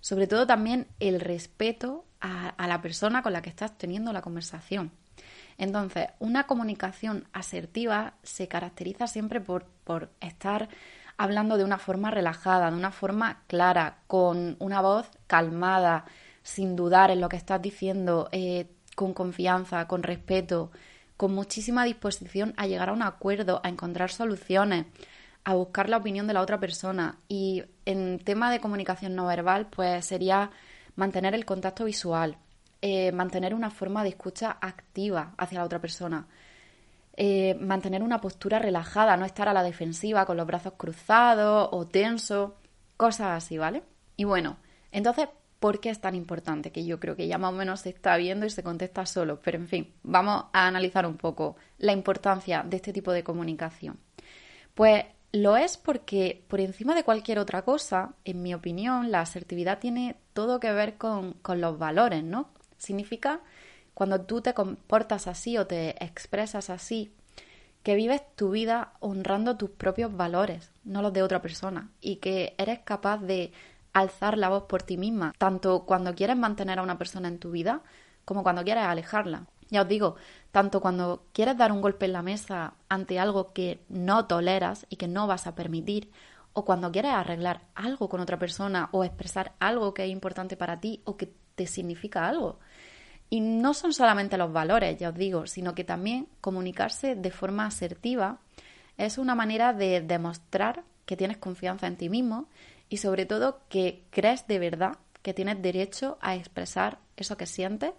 Sobre 0.00 0.26
todo 0.26 0.46
también 0.46 0.88
el 0.98 1.20
respeto 1.20 2.06
a, 2.20 2.66
la 2.66 2.80
persona 2.80 3.22
con 3.22 3.34
la 3.34 3.42
que 3.42 3.50
estás 3.50 3.76
teniendo 3.76 4.12
la 4.12 4.22
conversación. 4.22 4.92
Entonces, 5.60 6.08
una 6.20 6.46
comunicación 6.46 7.28
asertiva 7.34 8.14
se 8.22 8.48
caracteriza 8.48 9.06
siempre 9.06 9.42
por, 9.42 9.66
por 9.84 10.08
estar 10.22 10.70
hablando 11.18 11.58
de 11.58 11.64
una 11.64 11.76
forma 11.76 12.10
relajada, 12.10 12.70
de 12.70 12.78
una 12.78 12.92
forma 12.92 13.42
clara, 13.46 13.98
con 14.06 14.56
una 14.58 14.80
voz 14.80 15.10
calmada, 15.26 16.06
sin 16.42 16.76
dudar 16.76 17.10
en 17.10 17.20
lo 17.20 17.28
que 17.28 17.36
estás 17.36 17.60
diciendo, 17.60 18.30
eh, 18.32 18.70
con 18.96 19.12
confianza, 19.12 19.86
con 19.86 20.02
respeto, 20.02 20.70
con 21.18 21.34
muchísima 21.34 21.84
disposición 21.84 22.54
a 22.56 22.66
llegar 22.66 22.88
a 22.88 22.94
un 22.94 23.02
acuerdo, 23.02 23.60
a 23.62 23.68
encontrar 23.68 24.10
soluciones, 24.10 24.86
a 25.44 25.52
buscar 25.52 25.90
la 25.90 25.98
opinión 25.98 26.26
de 26.26 26.32
la 26.32 26.40
otra 26.40 26.58
persona. 26.58 27.18
Y 27.28 27.64
en 27.84 28.18
tema 28.18 28.50
de 28.50 28.60
comunicación 28.60 29.14
no 29.14 29.26
verbal, 29.26 29.66
pues 29.66 30.06
sería 30.06 30.52
mantener 30.96 31.34
el 31.34 31.44
contacto 31.44 31.84
visual, 31.84 32.38
eh, 32.82 33.12
mantener 33.12 33.54
una 33.54 33.70
forma 33.70 34.02
de 34.02 34.10
escucha 34.10 34.56
activa 34.60 35.34
hacia 35.36 35.58
la 35.58 35.64
otra 35.64 35.80
persona, 35.80 36.26
eh, 37.16 37.54
mantener 37.60 38.02
una 38.02 38.20
postura 38.20 38.58
relajada, 38.58 39.16
no 39.16 39.26
estar 39.26 39.48
a 39.48 39.52
la 39.52 39.62
defensiva 39.62 40.24
con 40.24 40.36
los 40.36 40.46
brazos 40.46 40.74
cruzados 40.78 41.68
o 41.72 41.86
tenso, 41.86 42.56
cosas 42.96 43.32
así, 43.44 43.58
¿vale? 43.58 43.82
Y 44.16 44.24
bueno, 44.24 44.56
entonces, 44.92 45.28
¿por 45.58 45.80
qué 45.80 45.90
es 45.90 46.00
tan 46.00 46.14
importante? 46.14 46.72
Que 46.72 46.84
yo 46.84 46.98
creo 46.98 47.16
que 47.16 47.26
ya 47.26 47.36
más 47.36 47.52
o 47.52 47.56
menos 47.56 47.80
se 47.80 47.90
está 47.90 48.16
viendo 48.16 48.46
y 48.46 48.50
se 48.50 48.62
contesta 48.62 49.04
solo, 49.04 49.40
pero 49.42 49.58
en 49.58 49.68
fin, 49.68 49.92
vamos 50.02 50.46
a 50.52 50.66
analizar 50.66 51.06
un 51.06 51.16
poco 51.16 51.56
la 51.78 51.92
importancia 51.92 52.62
de 52.66 52.76
este 52.76 52.92
tipo 52.92 53.12
de 53.12 53.24
comunicación. 53.24 53.98
Pues 54.74 55.04
lo 55.32 55.56
es 55.56 55.76
porque 55.76 56.44
por 56.48 56.60
encima 56.60 56.94
de 56.94 57.04
cualquier 57.04 57.38
otra 57.38 57.62
cosa, 57.62 58.14
en 58.24 58.42
mi 58.42 58.54
opinión, 58.54 59.10
la 59.10 59.20
asertividad 59.20 59.78
tiene 59.78 60.16
todo 60.32 60.58
que 60.58 60.72
ver 60.72 60.96
con, 60.96 61.34
con 61.34 61.60
los 61.60 61.78
valores, 61.78 62.24
¿no? 62.24 62.48
Significa 62.80 63.40
cuando 63.92 64.22
tú 64.22 64.40
te 64.40 64.54
comportas 64.54 65.26
así 65.26 65.58
o 65.58 65.66
te 65.66 66.02
expresas 66.02 66.70
así, 66.70 67.12
que 67.82 67.94
vives 67.94 68.22
tu 68.36 68.50
vida 68.50 68.94
honrando 69.00 69.58
tus 69.58 69.68
propios 69.68 70.16
valores, 70.16 70.70
no 70.84 71.02
los 71.02 71.12
de 71.12 71.22
otra 71.22 71.42
persona, 71.42 71.90
y 72.00 72.16
que 72.16 72.54
eres 72.56 72.78
capaz 72.80 73.18
de 73.18 73.52
alzar 73.92 74.38
la 74.38 74.48
voz 74.48 74.64
por 74.64 74.82
ti 74.82 74.96
misma, 74.96 75.34
tanto 75.36 75.84
cuando 75.84 76.14
quieres 76.14 76.38
mantener 76.38 76.78
a 76.78 76.82
una 76.82 76.96
persona 76.96 77.28
en 77.28 77.38
tu 77.38 77.50
vida 77.50 77.82
como 78.24 78.42
cuando 78.42 78.64
quieres 78.64 78.84
alejarla. 78.84 79.46
Ya 79.68 79.82
os 79.82 79.88
digo, 79.88 80.16
tanto 80.50 80.80
cuando 80.80 81.26
quieres 81.34 81.58
dar 81.58 81.70
un 81.70 81.82
golpe 81.82 82.06
en 82.06 82.14
la 82.14 82.22
mesa 82.22 82.74
ante 82.88 83.18
algo 83.18 83.52
que 83.52 83.84
no 83.88 84.26
toleras 84.26 84.86
y 84.88 84.96
que 84.96 85.08
no 85.08 85.26
vas 85.26 85.46
a 85.46 85.54
permitir, 85.54 86.10
o 86.54 86.64
cuando 86.64 86.90
quieres 86.90 87.12
arreglar 87.12 87.60
algo 87.74 88.08
con 88.08 88.20
otra 88.20 88.38
persona 88.38 88.88
o 88.92 89.04
expresar 89.04 89.52
algo 89.60 89.92
que 89.92 90.04
es 90.04 90.10
importante 90.10 90.56
para 90.56 90.80
ti 90.80 91.02
o 91.04 91.18
que 91.18 91.32
te 91.54 91.66
significa 91.66 92.26
algo. 92.26 92.58
Y 93.30 93.40
no 93.40 93.74
son 93.74 93.92
solamente 93.92 94.36
los 94.36 94.52
valores, 94.52 94.98
ya 94.98 95.10
os 95.10 95.14
digo, 95.14 95.46
sino 95.46 95.74
que 95.74 95.84
también 95.84 96.26
comunicarse 96.40 97.14
de 97.14 97.30
forma 97.30 97.64
asertiva 97.64 98.38
es 98.98 99.16
una 99.16 99.34
manera 99.34 99.72
de 99.72 100.00
demostrar 100.00 100.82
que 101.06 101.16
tienes 101.16 101.38
confianza 101.38 101.86
en 101.86 101.96
ti 101.96 102.08
mismo 102.08 102.48
y 102.88 102.98
sobre 102.98 103.24
todo 103.26 103.60
que 103.68 104.02
crees 104.10 104.46
de 104.46 104.58
verdad 104.58 104.98
que 105.22 105.32
tienes 105.32 105.62
derecho 105.62 106.18
a 106.20 106.34
expresar 106.34 106.98
eso 107.16 107.36
que 107.36 107.46
sientes, 107.46 107.92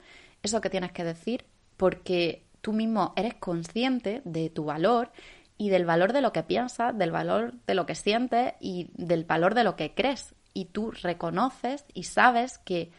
eso 0.44 0.60
que 0.60 0.70
tienes 0.70 0.92
que 0.92 1.04
decir, 1.04 1.46
porque 1.78 2.44
tú 2.62 2.74
mismo 2.74 3.14
eres 3.16 3.36
consciente 3.36 4.22
de 4.26 4.50
tu 4.50 4.66
valor 4.66 5.12
y 5.58 5.70
del 5.70 5.86
valor 5.86 6.12
de 6.14 6.22
lo 6.22 6.34
que 6.34 6.44
piensas, 6.44 6.98
del 6.98 7.12
valor 7.12 7.54
de 7.68 7.76
lo 7.76 7.86
que 7.86 7.96
sientes 7.96 8.54
y 8.60 8.90
del 8.94 9.24
valor 9.24 9.56
de 9.56 9.64
lo 9.64 9.76
que 9.76 9.94
crees. 9.94 10.36
Y 10.54 10.66
tú 10.66 10.92
reconoces 10.92 11.86
y 11.94 12.04
sabes 12.04 12.58
que 12.58 12.92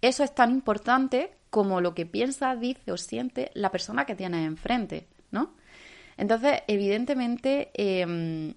eso 0.00 0.24
es 0.24 0.34
tan 0.34 0.50
importante 0.50 1.32
como 1.50 1.80
lo 1.80 1.94
que 1.94 2.06
piensa, 2.06 2.56
dice 2.56 2.92
o 2.92 2.96
siente 2.96 3.50
la 3.54 3.70
persona 3.70 4.04
que 4.04 4.14
tienes 4.14 4.46
enfrente, 4.46 5.08
¿no? 5.30 5.54
Entonces, 6.16 6.62
evidentemente, 6.66 7.70
em, 7.74 8.54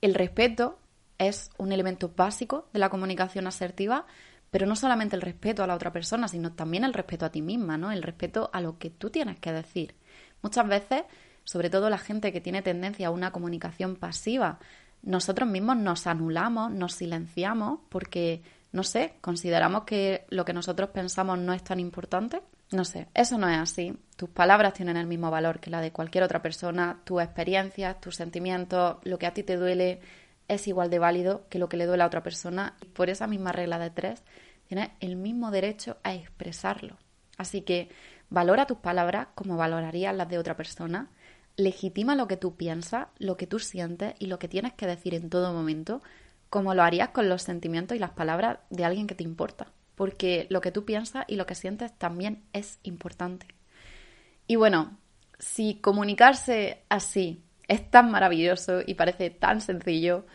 el 0.00 0.14
respeto 0.14 0.78
es 1.18 1.50
un 1.58 1.72
elemento 1.72 2.12
básico 2.16 2.68
de 2.72 2.80
la 2.80 2.88
comunicación 2.88 3.46
asertiva, 3.46 4.06
pero 4.50 4.66
no 4.66 4.74
solamente 4.74 5.14
el 5.14 5.22
respeto 5.22 5.62
a 5.62 5.66
la 5.66 5.74
otra 5.74 5.92
persona, 5.92 6.26
sino 6.26 6.52
también 6.52 6.84
el 6.84 6.94
respeto 6.94 7.24
a 7.24 7.30
ti 7.30 7.40
misma, 7.40 7.78
¿no? 7.78 7.92
El 7.92 8.02
respeto 8.02 8.50
a 8.52 8.60
lo 8.60 8.78
que 8.78 8.90
tú 8.90 9.10
tienes 9.10 9.38
que 9.38 9.52
decir. 9.52 9.94
Muchas 10.42 10.66
veces, 10.66 11.04
sobre 11.44 11.70
todo 11.70 11.88
la 11.88 11.98
gente 11.98 12.32
que 12.32 12.40
tiene 12.40 12.62
tendencia 12.62 13.08
a 13.08 13.10
una 13.10 13.30
comunicación 13.30 13.96
pasiva, 13.96 14.58
nosotros 15.02 15.48
mismos 15.48 15.76
nos 15.76 16.06
anulamos, 16.06 16.72
nos 16.72 16.94
silenciamos 16.94 17.80
porque 17.88 18.42
no 18.72 18.84
sé, 18.84 19.14
consideramos 19.20 19.84
que 19.84 20.26
lo 20.30 20.44
que 20.44 20.52
nosotros 20.52 20.90
pensamos 20.90 21.38
no 21.38 21.52
es 21.52 21.64
tan 21.64 21.80
importante. 21.80 22.42
No 22.70 22.84
sé, 22.84 23.08
eso 23.14 23.36
no 23.36 23.48
es 23.48 23.58
así. 23.58 23.96
Tus 24.16 24.28
palabras 24.28 24.74
tienen 24.74 24.96
el 24.96 25.08
mismo 25.08 25.30
valor 25.30 25.58
que 25.58 25.70
la 25.70 25.80
de 25.80 25.90
cualquier 25.90 26.22
otra 26.22 26.40
persona, 26.40 27.00
tus 27.04 27.20
experiencias, 27.20 28.00
tus 28.00 28.14
sentimientos, 28.14 28.98
lo 29.02 29.18
que 29.18 29.26
a 29.26 29.34
ti 29.34 29.42
te 29.42 29.56
duele 29.56 30.00
es 30.46 30.68
igual 30.68 30.88
de 30.88 31.00
válido 31.00 31.46
que 31.48 31.58
lo 31.58 31.68
que 31.68 31.76
le 31.76 31.86
duele 31.86 32.04
a 32.04 32.06
otra 32.06 32.22
persona. 32.22 32.76
Y 32.80 32.86
por 32.86 33.10
esa 33.10 33.26
misma 33.26 33.50
regla 33.50 33.80
de 33.80 33.90
tres, 33.90 34.22
tienes 34.68 34.90
el 35.00 35.16
mismo 35.16 35.50
derecho 35.50 35.96
a 36.04 36.14
expresarlo. 36.14 36.96
Así 37.38 37.62
que 37.62 37.88
valora 38.28 38.66
tus 38.66 38.78
palabras 38.78 39.28
como 39.34 39.56
valorarías 39.56 40.14
las 40.14 40.28
de 40.28 40.38
otra 40.38 40.56
persona. 40.56 41.10
Legitima 41.56 42.14
lo 42.14 42.28
que 42.28 42.36
tú 42.36 42.54
piensas, 42.54 43.08
lo 43.18 43.36
que 43.36 43.48
tú 43.48 43.58
sientes 43.58 44.14
y 44.20 44.26
lo 44.26 44.38
que 44.38 44.46
tienes 44.46 44.74
que 44.74 44.86
decir 44.86 45.14
en 45.14 45.28
todo 45.28 45.52
momento 45.52 46.02
como 46.50 46.74
lo 46.74 46.82
harías 46.82 47.10
con 47.10 47.28
los 47.28 47.42
sentimientos 47.42 47.96
y 47.96 48.00
las 48.00 48.10
palabras 48.10 48.58
de 48.70 48.84
alguien 48.84 49.06
que 49.06 49.14
te 49.14 49.24
importa, 49.24 49.68
porque 49.94 50.46
lo 50.50 50.60
que 50.60 50.72
tú 50.72 50.84
piensas 50.84 51.24
y 51.28 51.36
lo 51.36 51.46
que 51.46 51.54
sientes 51.54 51.96
también 51.96 52.42
es 52.52 52.80
importante. 52.82 53.46
Y 54.48 54.56
bueno, 54.56 54.98
si 55.38 55.76
comunicarse 55.76 56.82
así 56.88 57.44
es 57.68 57.88
tan 57.88 58.10
maravilloso 58.10 58.80
y 58.84 58.94
parece 58.94 59.30
tan 59.30 59.60
sencillo, 59.60 60.26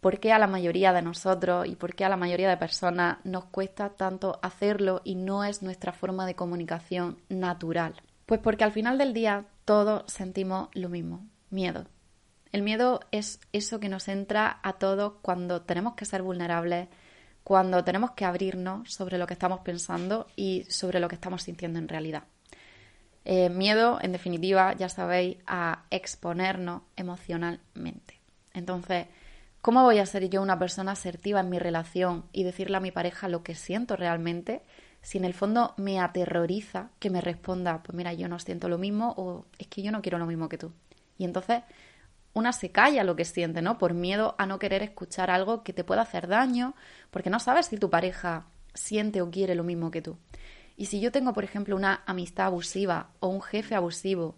¿por 0.00 0.20
qué 0.20 0.32
a 0.32 0.38
la 0.38 0.46
mayoría 0.46 0.92
de 0.92 1.02
nosotros 1.02 1.66
y 1.66 1.74
por 1.74 1.96
qué 1.96 2.04
a 2.04 2.08
la 2.08 2.16
mayoría 2.16 2.48
de 2.48 2.56
personas 2.56 3.18
nos 3.24 3.46
cuesta 3.46 3.90
tanto 3.90 4.38
hacerlo 4.42 5.00
y 5.02 5.16
no 5.16 5.42
es 5.42 5.62
nuestra 5.62 5.92
forma 5.92 6.24
de 6.24 6.36
comunicación 6.36 7.18
natural? 7.28 8.00
Pues 8.26 8.38
porque 8.38 8.62
al 8.62 8.72
final 8.72 8.96
del 8.96 9.12
día 9.12 9.46
todos 9.64 10.04
sentimos 10.06 10.68
lo 10.74 10.88
mismo, 10.88 11.26
miedo. 11.50 11.86
El 12.54 12.62
miedo 12.62 13.00
es 13.10 13.40
eso 13.52 13.80
que 13.80 13.88
nos 13.88 14.06
entra 14.06 14.60
a 14.62 14.74
todos 14.74 15.14
cuando 15.22 15.62
tenemos 15.62 15.94
que 15.94 16.04
ser 16.04 16.22
vulnerables, 16.22 16.86
cuando 17.42 17.82
tenemos 17.82 18.12
que 18.12 18.24
abrirnos 18.24 18.92
sobre 18.92 19.18
lo 19.18 19.26
que 19.26 19.32
estamos 19.32 19.58
pensando 19.62 20.28
y 20.36 20.62
sobre 20.68 21.00
lo 21.00 21.08
que 21.08 21.16
estamos 21.16 21.42
sintiendo 21.42 21.80
en 21.80 21.88
realidad. 21.88 22.22
Eh, 23.24 23.48
miedo, 23.50 23.98
en 24.00 24.12
definitiva, 24.12 24.72
ya 24.74 24.88
sabéis, 24.88 25.38
a 25.48 25.86
exponernos 25.90 26.82
emocionalmente. 26.94 28.20
Entonces, 28.52 29.08
¿cómo 29.60 29.82
voy 29.82 29.98
a 29.98 30.06
ser 30.06 30.30
yo 30.30 30.40
una 30.40 30.56
persona 30.56 30.92
asertiva 30.92 31.40
en 31.40 31.50
mi 31.50 31.58
relación 31.58 32.24
y 32.32 32.44
decirle 32.44 32.76
a 32.76 32.80
mi 32.80 32.92
pareja 32.92 33.26
lo 33.26 33.42
que 33.42 33.56
siento 33.56 33.96
realmente 33.96 34.62
si 35.02 35.18
en 35.18 35.24
el 35.24 35.34
fondo 35.34 35.74
me 35.76 35.98
aterroriza 35.98 36.90
que 37.00 37.10
me 37.10 37.20
responda, 37.20 37.82
pues 37.82 37.96
mira, 37.96 38.12
yo 38.12 38.28
no 38.28 38.38
siento 38.38 38.68
lo 38.68 38.78
mismo 38.78 39.12
o 39.16 39.44
es 39.58 39.66
que 39.66 39.82
yo 39.82 39.90
no 39.90 40.02
quiero 40.02 40.18
lo 40.18 40.26
mismo 40.26 40.48
que 40.48 40.56
tú? 40.56 40.70
Y 41.18 41.24
entonces 41.24 41.64
una 42.34 42.52
se 42.52 42.70
calla 42.70 43.04
lo 43.04 43.16
que 43.16 43.24
siente, 43.24 43.62
¿no? 43.62 43.78
Por 43.78 43.94
miedo 43.94 44.34
a 44.38 44.46
no 44.46 44.58
querer 44.58 44.82
escuchar 44.82 45.30
algo 45.30 45.62
que 45.62 45.72
te 45.72 45.84
pueda 45.84 46.02
hacer 46.02 46.26
daño, 46.26 46.74
porque 47.10 47.30
no 47.30 47.38
sabes 47.38 47.66
si 47.66 47.78
tu 47.78 47.88
pareja 47.88 48.46
siente 48.74 49.22
o 49.22 49.30
quiere 49.30 49.54
lo 49.54 49.62
mismo 49.62 49.90
que 49.90 50.02
tú. 50.02 50.18
Y 50.76 50.86
si 50.86 51.00
yo 51.00 51.12
tengo, 51.12 51.32
por 51.32 51.44
ejemplo, 51.44 51.76
una 51.76 52.02
amistad 52.06 52.46
abusiva 52.46 53.10
o 53.20 53.28
un 53.28 53.40
jefe 53.40 53.76
abusivo, 53.76 54.36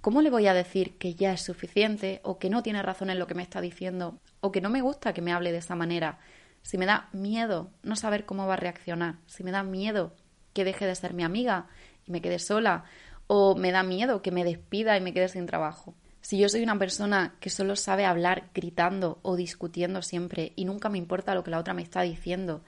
¿cómo 0.00 0.22
le 0.22 0.30
voy 0.30 0.46
a 0.46 0.54
decir 0.54 0.96
que 0.96 1.14
ya 1.14 1.32
es 1.32 1.42
suficiente 1.42 2.20
o 2.24 2.38
que 2.38 2.48
no 2.48 2.62
tiene 2.62 2.82
razón 2.82 3.10
en 3.10 3.18
lo 3.18 3.26
que 3.26 3.34
me 3.34 3.42
está 3.42 3.60
diciendo 3.60 4.18
o 4.40 4.50
que 4.50 4.62
no 4.62 4.70
me 4.70 4.80
gusta 4.80 5.12
que 5.12 5.20
me 5.20 5.32
hable 5.32 5.52
de 5.52 5.58
esa 5.58 5.74
manera? 5.74 6.18
Si 6.62 6.78
me 6.78 6.86
da 6.86 7.10
miedo 7.12 7.70
no 7.82 7.94
saber 7.94 8.24
cómo 8.24 8.46
va 8.46 8.54
a 8.54 8.56
reaccionar, 8.56 9.16
si 9.26 9.44
me 9.44 9.50
da 9.50 9.62
miedo 9.62 10.14
que 10.54 10.64
deje 10.64 10.86
de 10.86 10.94
ser 10.94 11.12
mi 11.12 11.24
amiga 11.24 11.66
y 12.06 12.10
me 12.10 12.22
quede 12.22 12.38
sola, 12.38 12.84
o 13.26 13.54
me 13.54 13.70
da 13.70 13.82
miedo 13.82 14.22
que 14.22 14.30
me 14.30 14.44
despida 14.44 14.96
y 14.96 15.02
me 15.02 15.12
quede 15.12 15.28
sin 15.28 15.44
trabajo. 15.44 15.94
Si 16.28 16.36
yo 16.36 16.50
soy 16.50 16.62
una 16.62 16.78
persona 16.78 17.36
que 17.40 17.48
solo 17.48 17.74
sabe 17.74 18.04
hablar 18.04 18.50
gritando 18.52 19.18
o 19.22 19.34
discutiendo 19.34 20.02
siempre 20.02 20.52
y 20.56 20.66
nunca 20.66 20.90
me 20.90 20.98
importa 20.98 21.34
lo 21.34 21.42
que 21.42 21.50
la 21.50 21.58
otra 21.58 21.72
me 21.72 21.80
está 21.80 22.02
diciendo, 22.02 22.62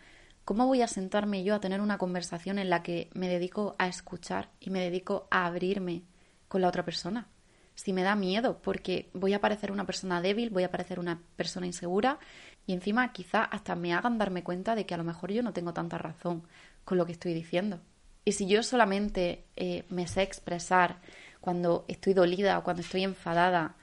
¿cómo 0.47 0.67
voy 0.67 0.81
a 0.81 0.89
sentarme 0.89 1.45
yo 1.45 1.55
a 1.55 1.61
tener 1.61 1.83
una 1.83 1.99
conversación 1.99 2.59
en 2.59 2.71
la 2.71 2.83
que 2.83 3.11
me 3.13 3.29
dedico 3.29 3.77
a 3.79 3.87
escuchar 3.87 4.49
y 4.61 4.71
me 4.71 4.81
dedico 4.81 5.29
a 5.31 5.45
abrirme 5.45 6.05
con 6.49 6.63
la 6.63 6.69
otra 6.69 6.87
persona? 6.87 7.29
Si 7.75 7.93
me 7.93 8.03
da 8.03 8.15
miedo, 8.15 8.63
porque 8.63 9.11
voy 9.13 9.35
a 9.35 9.43
parecer 9.43 9.73
una 9.73 9.85
persona 9.85 10.23
débil, 10.23 10.49
voy 10.49 10.63
a 10.63 10.71
parecer 10.71 10.99
una 10.99 11.21
persona 11.37 11.67
insegura 11.67 12.19
y 12.67 12.73
encima 12.73 13.13
quizá 13.13 13.45
hasta 13.45 13.77
me 13.77 13.93
hagan 13.93 14.17
darme 14.17 14.43
cuenta 14.43 14.75
de 14.75 14.87
que 14.87 14.95
a 14.95 14.97
lo 14.97 15.05
mejor 15.05 15.33
yo 15.33 15.43
no 15.43 15.53
tengo 15.53 15.75
tanta 15.75 15.99
razón 15.99 16.45
con 16.87 16.97
lo 16.97 17.05
que 17.05 17.13
estoy 17.13 17.35
diciendo. 17.35 17.83
Y 18.25 18.33
si 18.33 18.47
yo 18.47 18.63
solamente 18.63 19.45
eh, 19.57 19.85
me 19.91 20.07
sé 20.07 20.23
expresar 20.23 21.01
cuando 21.41 21.85
estoy 21.89 22.15
dolida 22.15 22.59
o 22.59 22.65
cuando 22.65 22.83
estoy 22.83 23.05
enfadada 23.05 23.77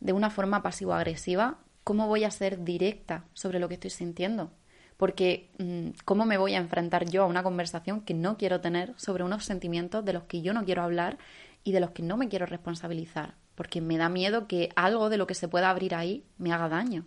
de 0.00 0.12
una 0.12 0.30
forma 0.30 0.62
pasivo-agresiva, 0.62 1.58
¿cómo 1.84 2.08
voy 2.08 2.24
a 2.24 2.30
ser 2.30 2.64
directa 2.64 3.24
sobre 3.34 3.58
lo 3.58 3.68
que 3.68 3.74
estoy 3.74 3.90
sintiendo? 3.90 4.50
Porque 4.96 5.50
mm, 5.58 5.90
¿cómo 6.04 6.24
me 6.24 6.38
voy 6.38 6.54
a 6.54 6.58
enfrentar 6.58 7.08
yo 7.08 7.22
a 7.22 7.26
una 7.26 7.42
conversación 7.42 8.00
que 8.02 8.14
no 8.14 8.36
quiero 8.36 8.60
tener 8.60 8.94
sobre 8.96 9.24
unos 9.24 9.44
sentimientos 9.44 10.04
de 10.04 10.12
los 10.12 10.24
que 10.24 10.42
yo 10.42 10.52
no 10.52 10.64
quiero 10.64 10.82
hablar 10.82 11.18
y 11.64 11.72
de 11.72 11.80
los 11.80 11.90
que 11.90 12.02
no 12.02 12.16
me 12.16 12.28
quiero 12.28 12.46
responsabilizar? 12.46 13.34
Porque 13.54 13.80
me 13.80 13.96
da 13.96 14.08
miedo 14.08 14.46
que 14.46 14.70
algo 14.76 15.10
de 15.10 15.16
lo 15.16 15.26
que 15.26 15.34
se 15.34 15.48
pueda 15.48 15.70
abrir 15.70 15.94
ahí 15.94 16.24
me 16.38 16.52
haga 16.52 16.68
daño. 16.68 17.04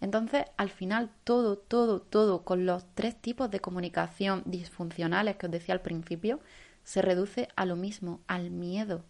Entonces, 0.00 0.44
al 0.56 0.70
final, 0.70 1.10
todo, 1.24 1.56
todo, 1.56 2.00
todo, 2.00 2.44
con 2.44 2.66
los 2.66 2.84
tres 2.94 3.20
tipos 3.20 3.50
de 3.50 3.60
comunicación 3.60 4.42
disfuncionales 4.44 5.36
que 5.36 5.46
os 5.46 5.52
decía 5.52 5.74
al 5.74 5.80
principio, 5.80 6.40
se 6.82 7.00
reduce 7.00 7.48
a 7.56 7.64
lo 7.64 7.76
mismo, 7.76 8.20
al 8.26 8.50
miedo. 8.50 9.04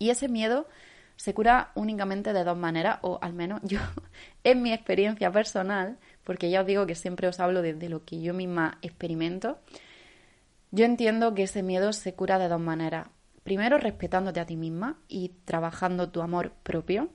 Y 0.00 0.08
ese 0.08 0.28
miedo 0.28 0.66
se 1.16 1.34
cura 1.34 1.70
únicamente 1.74 2.32
de 2.32 2.42
dos 2.42 2.56
maneras, 2.56 2.98
o 3.02 3.18
al 3.20 3.34
menos 3.34 3.60
yo, 3.62 3.78
en 4.44 4.62
mi 4.62 4.72
experiencia 4.72 5.30
personal, 5.30 5.98
porque 6.24 6.50
ya 6.50 6.62
os 6.62 6.66
digo 6.66 6.86
que 6.86 6.94
siempre 6.94 7.28
os 7.28 7.38
hablo 7.38 7.60
de, 7.60 7.88
lo 7.90 8.06
que 8.06 8.22
yo 8.22 8.32
misma 8.32 8.78
experimento, 8.80 9.58
yo 10.70 10.86
entiendo 10.86 11.34
que 11.34 11.42
ese 11.42 11.62
miedo 11.62 11.92
se 11.92 12.14
cura 12.14 12.38
de 12.38 12.48
dos 12.48 12.60
maneras. 12.60 13.08
Primero, 13.44 13.76
respetándote 13.76 14.40
a 14.40 14.46
ti 14.46 14.56
misma 14.56 14.96
y 15.08 15.32
trabajando 15.44 16.08
tu 16.08 16.22
amor 16.22 16.52
propio, 16.62 17.10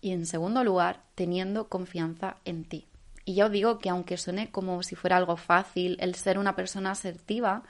y 0.00 0.12
en 0.12 0.26
segundo 0.26 0.62
lugar, 0.62 1.02
teniendo 1.16 1.68
confianza 1.68 2.36
en 2.44 2.64
ti. 2.64 2.86
Y 3.24 3.34
ya 3.34 3.46
os 3.46 3.50
digo 3.50 3.78
que 3.78 3.88
aunque 3.88 4.18
suene 4.18 4.52
como 4.52 4.84
si 4.84 4.94
fuera 4.94 5.16
algo 5.16 5.36
fácil 5.36 5.96
el 5.98 6.14
ser 6.14 6.38
una 6.38 6.54
persona 6.54 6.92
asertiva, 6.92 7.64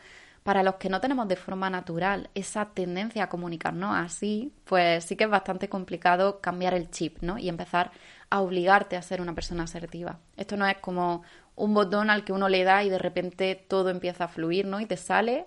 para 0.44 0.62
los 0.62 0.74
que 0.76 0.90
no 0.90 1.00
tenemos 1.00 1.26
de 1.26 1.36
forma 1.36 1.70
natural 1.70 2.30
esa 2.34 2.66
tendencia 2.66 3.24
a 3.24 3.28
comunicarnos 3.28 3.96
así, 3.96 4.52
pues 4.64 5.04
sí 5.04 5.16
que 5.16 5.24
es 5.24 5.30
bastante 5.30 5.70
complicado 5.70 6.40
cambiar 6.42 6.74
el 6.74 6.90
chip, 6.90 7.18
¿no? 7.22 7.38
Y 7.38 7.48
empezar 7.48 7.90
a 8.28 8.42
obligarte 8.42 8.96
a 8.96 9.02
ser 9.02 9.22
una 9.22 9.34
persona 9.34 9.64
asertiva. 9.64 10.20
Esto 10.36 10.58
no 10.58 10.66
es 10.66 10.76
como 10.76 11.22
un 11.56 11.72
botón 11.72 12.10
al 12.10 12.24
que 12.24 12.32
uno 12.32 12.50
le 12.50 12.62
da 12.62 12.84
y 12.84 12.90
de 12.90 12.98
repente 12.98 13.54
todo 13.54 13.88
empieza 13.88 14.24
a 14.24 14.28
fluir, 14.28 14.66
¿no? 14.66 14.80
Y 14.80 14.86
te 14.86 14.98
sale 14.98 15.46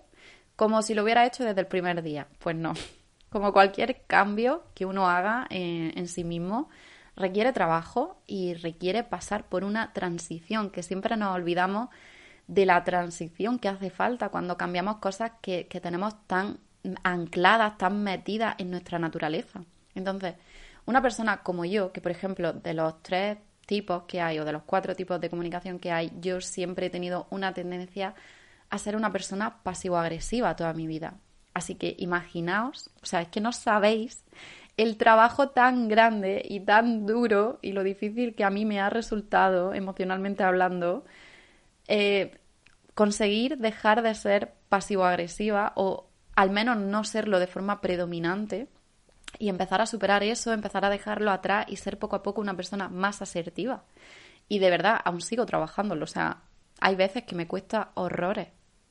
como 0.56 0.82
si 0.82 0.96
lo 0.96 1.04
hubiera 1.04 1.28
hecho 1.28 1.46
desde 1.46 1.62
el 1.62 1.68
primer 1.68 2.02
día. 2.02 2.28
Pues 2.40 2.56
no, 2.56 2.74
como 3.30 3.54
cualquier 3.54 4.02
cambio 4.08 4.64
que 4.74 4.88
uno 4.88 5.08
haga 5.08 5.46
en, 5.52 6.08
sí 6.08 6.24
mismo, 6.24 6.70
requiere 7.16 7.54
trabajo 7.54 8.20
y 8.26 8.56
requiere 8.56 9.04
pasar 9.04 9.48
por 9.48 9.64
una 9.64 9.94
transición, 9.94 10.72
que 10.72 10.82
siempre 10.82 11.16
nos 11.18 11.36
olvidamos 11.36 11.90
de 12.48 12.66
la 12.66 12.84
transición 12.84 13.60
que 13.60 13.70
hace 13.70 13.90
falta 13.90 14.30
cuando 14.30 14.58
cambiamos 14.58 14.98
cosas 14.98 15.32
que, 15.42 15.68
que 15.68 15.82
tenemos 15.82 16.16
tan 16.28 16.60
ancladas, 17.04 17.78
tan 17.78 18.04
metidas 18.04 18.56
en 18.58 18.72
nuestra 18.72 19.00
naturaleza. 19.00 19.62
Entonces, 19.96 20.36
una 20.86 21.02
persona 21.02 21.44
como 21.44 21.66
yo, 21.66 21.92
que 21.92 22.02
por 22.02 22.12
ejemplo, 22.12 22.54
de 22.54 22.74
los 22.74 23.02
tres 23.04 23.38
tipos 23.66 24.04
que 24.04 24.22
hay 24.22 24.40
o 24.40 24.46
de 24.46 24.54
los 24.54 24.64
cuatro 24.64 24.96
tipos 24.96 25.20
de 25.20 25.30
comunicación 25.30 25.80
que 25.80 25.92
hay, 25.92 26.12
yo 26.22 26.40
siempre 26.40 26.88
he 26.88 26.90
tenido 26.90 27.28
una 27.30 27.54
tendencia 27.54 28.16
a 28.70 28.78
ser 28.78 28.96
una 28.96 29.12
persona 29.12 29.62
pasivo-agresiva 29.64 30.56
toda 30.56 30.74
mi 30.74 30.88
vida. 30.88 31.16
Así 31.54 31.76
que 31.76 31.96
imaginaos, 32.00 32.90
o 33.02 33.06
sea, 33.06 33.22
es 33.22 33.28
que 33.30 33.42
no 33.42 33.52
sabéis 33.52 34.24
el 34.78 34.98
trabajo 34.98 35.50
tan 35.50 35.88
grande 35.88 36.44
y 36.48 36.60
tan 36.62 37.06
duro 37.06 37.60
y 37.62 37.72
lo 37.72 37.84
difícil 37.84 38.36
que 38.36 38.44
a 38.44 38.50
mí 38.50 38.64
me 38.64 38.80
ha 38.80 38.90
resultado, 38.90 39.74
emocionalmente 39.74 40.44
hablando, 40.44 41.04
eh, 41.88 42.40
conseguir 42.94 43.58
dejar 43.58 44.02
de 44.02 44.16
ser 44.16 44.54
pasivo-agresiva 44.70 45.74
o 45.76 46.08
al 46.36 46.52
menos 46.52 46.78
no 46.78 47.04
serlo 47.04 47.40
de 47.40 47.48
forma 47.48 47.82
predominante 47.82 48.68
y 49.40 49.50
empezar 49.50 49.82
a 49.82 49.86
superar 49.86 50.24
eso, 50.24 50.54
empezar 50.54 50.86
a 50.86 50.90
dejarlo 50.90 51.32
atrás 51.32 51.66
y 51.68 51.78
ser 51.78 52.00
poco 52.00 52.16
a 52.16 52.24
poco 52.24 52.42
una 52.42 52.56
persona 52.56 52.90
más 52.90 53.22
asertiva. 53.22 53.84
Y 54.50 54.60
de 54.60 54.70
verdad, 54.70 55.00
aún 55.04 55.22
sigo 55.22 55.46
trabajándolo. 55.46 56.04
O 56.04 56.08
sea, 56.08 56.44
hay 56.80 56.96
veces 56.96 57.24
que 57.24 57.36
me 57.36 57.48
cuesta 57.48 57.92
horrores 57.96 58.48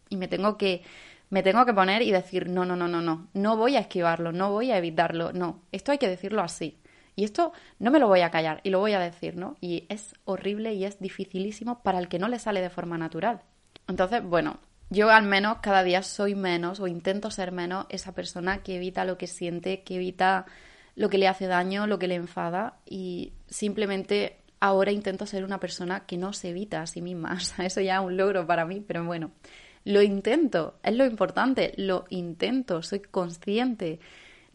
y 0.09 0.17
me 0.17 0.29
tengo 0.29 0.57
que 0.57 0.83
me 1.29 1.43
tengo 1.43 1.65
que 1.67 1.75
poner 1.75 2.03
y 2.03 2.13
decir, 2.13 2.49
no, 2.49 2.65
no, 2.65 2.77
no, 2.77 2.87
no, 2.87 3.01
no, 3.03 3.29
no 3.35 3.57
voy 3.57 3.77
a 3.77 3.81
esquivarlo, 3.81 4.31
no 4.31 4.53
voy 4.53 4.71
a 4.71 4.79
evitarlo, 4.79 5.33
no, 5.33 5.63
esto 5.73 5.91
hay 5.91 5.99
que 5.99 6.09
decirlo 6.09 6.41
así. 6.41 6.79
Y 7.17 7.25
esto 7.25 7.53
no 7.79 7.91
me 7.91 7.99
lo 7.99 8.09
voy 8.09 8.21
a 8.21 8.31
callar 8.31 8.61
y 8.63 8.71
lo 8.71 8.79
voy 8.79 8.93
a 8.93 9.01
decir, 9.01 9.37
¿no? 9.37 9.57
Y 9.61 9.87
es 9.89 10.15
horrible 10.25 10.75
y 10.75 10.85
es 10.85 11.01
dificilísimo 11.01 11.83
para 11.83 11.99
el 11.99 12.09
que 12.09 12.19
no 12.19 12.29
le 12.29 12.39
sale 12.39 12.61
de 12.61 12.71
forma 12.71 12.99
natural. 12.99 13.41
Entonces, 13.89 14.23
bueno, 14.23 14.59
yo 14.91 15.11
al 15.11 15.25
menos 15.25 15.59
cada 15.63 15.83
día 15.83 16.03
soy 16.03 16.35
menos 16.35 16.79
o 16.79 16.87
intento 16.87 17.31
ser 17.31 17.53
menos 17.53 17.87
esa 17.89 18.15
persona 18.15 18.63
que 18.63 18.77
evita 18.77 19.05
lo 19.05 19.19
que 19.19 19.27
siente, 19.27 19.83
que 19.83 19.97
evita 19.97 20.47
lo 20.95 21.09
que 21.09 21.19
le 21.19 21.27
hace 21.27 21.47
daño, 21.47 21.87
lo 21.87 21.99
que 21.99 22.07
le 22.07 22.15
enfada 22.15 22.79
y 22.85 23.33
simplemente 23.49 24.37
ahora 24.61 24.93
intento 24.93 25.27
ser 25.27 25.45
una 25.45 25.61
persona 25.61 26.07
que 26.07 26.17
no 26.17 26.33
se 26.33 26.51
evita 26.51 26.83
a 26.83 26.87
sí 26.87 27.01
misma. 27.03 27.35
O 27.37 27.41
sea, 27.41 27.67
eso 27.67 27.81
ya 27.81 27.97
es 27.97 28.05
un 28.05 28.17
logro 28.17 28.47
para 28.47 28.65
mí, 28.65 28.83
pero 28.87 29.05
bueno, 29.05 29.31
lo 29.85 30.03
intento, 30.03 30.79
es 30.83 30.95
lo 30.95 31.07
importante, 31.07 31.73
lo 31.77 32.05
intento, 32.11 32.83
soy 32.83 33.01
consciente, 33.01 34.01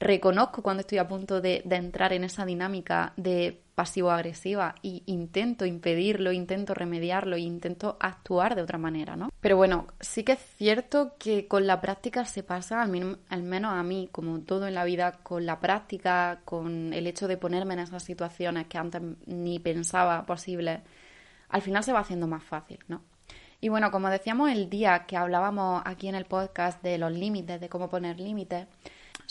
reconozco 0.01 0.63
cuando 0.63 0.81
estoy 0.81 0.97
a 0.97 1.07
punto 1.07 1.41
de, 1.41 1.63
entrar 1.69 2.11
en 2.11 2.23
esa 2.23 2.43
dinámica 2.43 3.13
de 3.17 3.61
pasivo-agresiva 3.75 4.75
y 4.81 5.03
intento 5.05 5.65
impedirlo, 5.65 6.31
intento 6.31 6.73
remediarlo 6.73 7.35
e 7.35 7.41
intento 7.41 7.97
actuar 7.99 8.55
de 8.55 8.63
otra 8.63 8.77
manera, 8.77 9.15
¿no? 9.15 9.29
Pero 9.39 9.57
bueno, 9.57 9.87
sí 9.99 10.23
que 10.23 10.33
es 10.33 10.39
cierto 10.57 11.13
que 11.19 11.47
con 11.47 11.67
la 11.67 11.81
práctica 11.81 12.25
se 12.25 12.41
pasa, 12.43 12.81
al, 12.81 13.19
al 13.29 13.43
menos 13.43 13.73
a 13.73 13.83
mí, 13.83 14.09
como 14.11 14.39
todo 14.41 14.67
en 14.67 14.73
la 14.73 14.83
vida, 14.85 15.19
con 15.23 15.45
la 15.45 15.59
práctica, 15.59 16.41
con 16.45 16.93
el 16.93 17.07
hecho 17.07 17.27
de 17.27 17.37
ponerme 17.37 17.75
en 17.75 17.81
esas 17.81 18.03
situaciones 18.03 18.67
que 18.67 18.77
antes 18.77 19.01
ni 19.27 19.59
pensaba 19.59 20.25
posible, 20.25 20.81
al 21.49 21.61
final 21.61 21.83
se 21.83 21.93
va 21.93 21.99
haciendo 21.99 22.27
más 22.27 22.43
fácil, 22.43 22.79
¿no? 22.87 23.01
Y 23.63 23.69
bueno, 23.69 23.91
como 23.91 24.09
decíamos 24.09 24.49
el 24.49 24.71
día 24.71 25.05
que 25.05 25.15
hablábamos 25.15 25.83
aquí 25.85 26.07
en 26.07 26.15
el 26.15 26.25
podcast 26.25 26.81
de 26.81 26.97
los 26.97 27.11
límites, 27.11 27.61
de 27.61 27.69
cómo 27.69 27.89
poner 27.89 28.19
límites, 28.19 28.65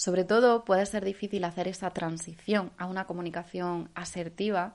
sobre 0.00 0.24
todo 0.24 0.64
puede 0.64 0.86
ser 0.86 1.04
difícil 1.04 1.44
hacer 1.44 1.68
esa 1.68 1.90
transición 1.90 2.72
a 2.78 2.86
una 2.86 3.04
comunicación 3.04 3.90
asertiva 3.94 4.74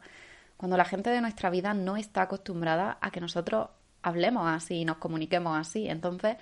cuando 0.55 0.77
la 0.77 0.85
gente 0.85 1.09
de 1.09 1.19
nuestra 1.19 1.49
vida 1.49 1.73
no 1.73 1.97
está 1.97 2.21
acostumbrada 2.21 2.99
a 3.01 3.09
que 3.09 3.21
nosotros 3.21 3.69
hablemos 4.03 4.45
así 4.45 4.75
y 4.75 4.85
nos 4.85 4.97
comuniquemos 4.97 5.57
así. 5.57 5.89
Entonces, 5.89 6.38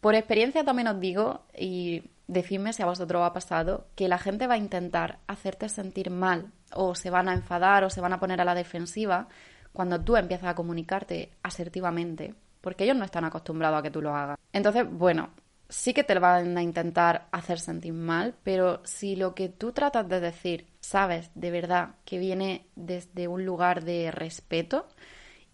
por 0.00 0.14
experiencia 0.14 0.64
también 0.64 0.86
os 0.86 1.00
digo, 1.00 1.42
y 1.52 2.04
decidme 2.28 2.72
si 2.72 2.80
a 2.84 2.86
vosotros 2.86 3.24
ha 3.24 3.32
pasado, 3.32 3.88
que 3.96 4.06
la 4.06 4.18
gente 4.18 4.46
va 4.46 4.54
a 4.54 4.58
intentar 4.58 5.18
hacerte 5.26 5.68
sentir 5.68 6.10
mal 6.10 6.52
o 6.72 6.94
se 6.94 7.10
van 7.10 7.28
a 7.28 7.34
enfadar 7.34 7.82
o 7.82 7.90
se 7.90 8.00
van 8.00 8.12
a 8.12 8.20
poner 8.20 8.40
a 8.40 8.44
la 8.44 8.54
defensiva 8.54 9.26
cuando 9.72 10.00
tú 10.00 10.16
empiezas 10.16 10.50
a 10.50 10.54
comunicarte 10.54 11.32
asertivamente, 11.42 12.36
porque 12.60 12.84
ellos 12.84 12.96
no 12.96 13.04
están 13.04 13.24
acostumbrados 13.24 13.80
a 13.80 13.82
que 13.82 13.90
tú 13.90 14.00
lo 14.00 14.14
hagas. 14.14 14.38
Entonces, 14.52 14.88
bueno, 14.88 15.30
sí 15.70 15.94
que 15.94 16.04
te 16.04 16.18
van 16.18 16.58
a 16.58 16.62
intentar 16.62 17.28
hacer 17.30 17.58
sentir 17.60 17.92
mal, 17.92 18.34
pero 18.42 18.80
si 18.84 19.16
lo 19.16 19.34
que 19.34 19.48
tú 19.48 19.72
tratas 19.72 20.08
de 20.08 20.20
decir, 20.20 20.66
sabes 20.80 21.30
de 21.34 21.50
verdad 21.50 21.94
que 22.04 22.18
viene 22.18 22.66
desde 22.74 23.28
un 23.28 23.46
lugar 23.46 23.84
de 23.84 24.10
respeto 24.10 24.88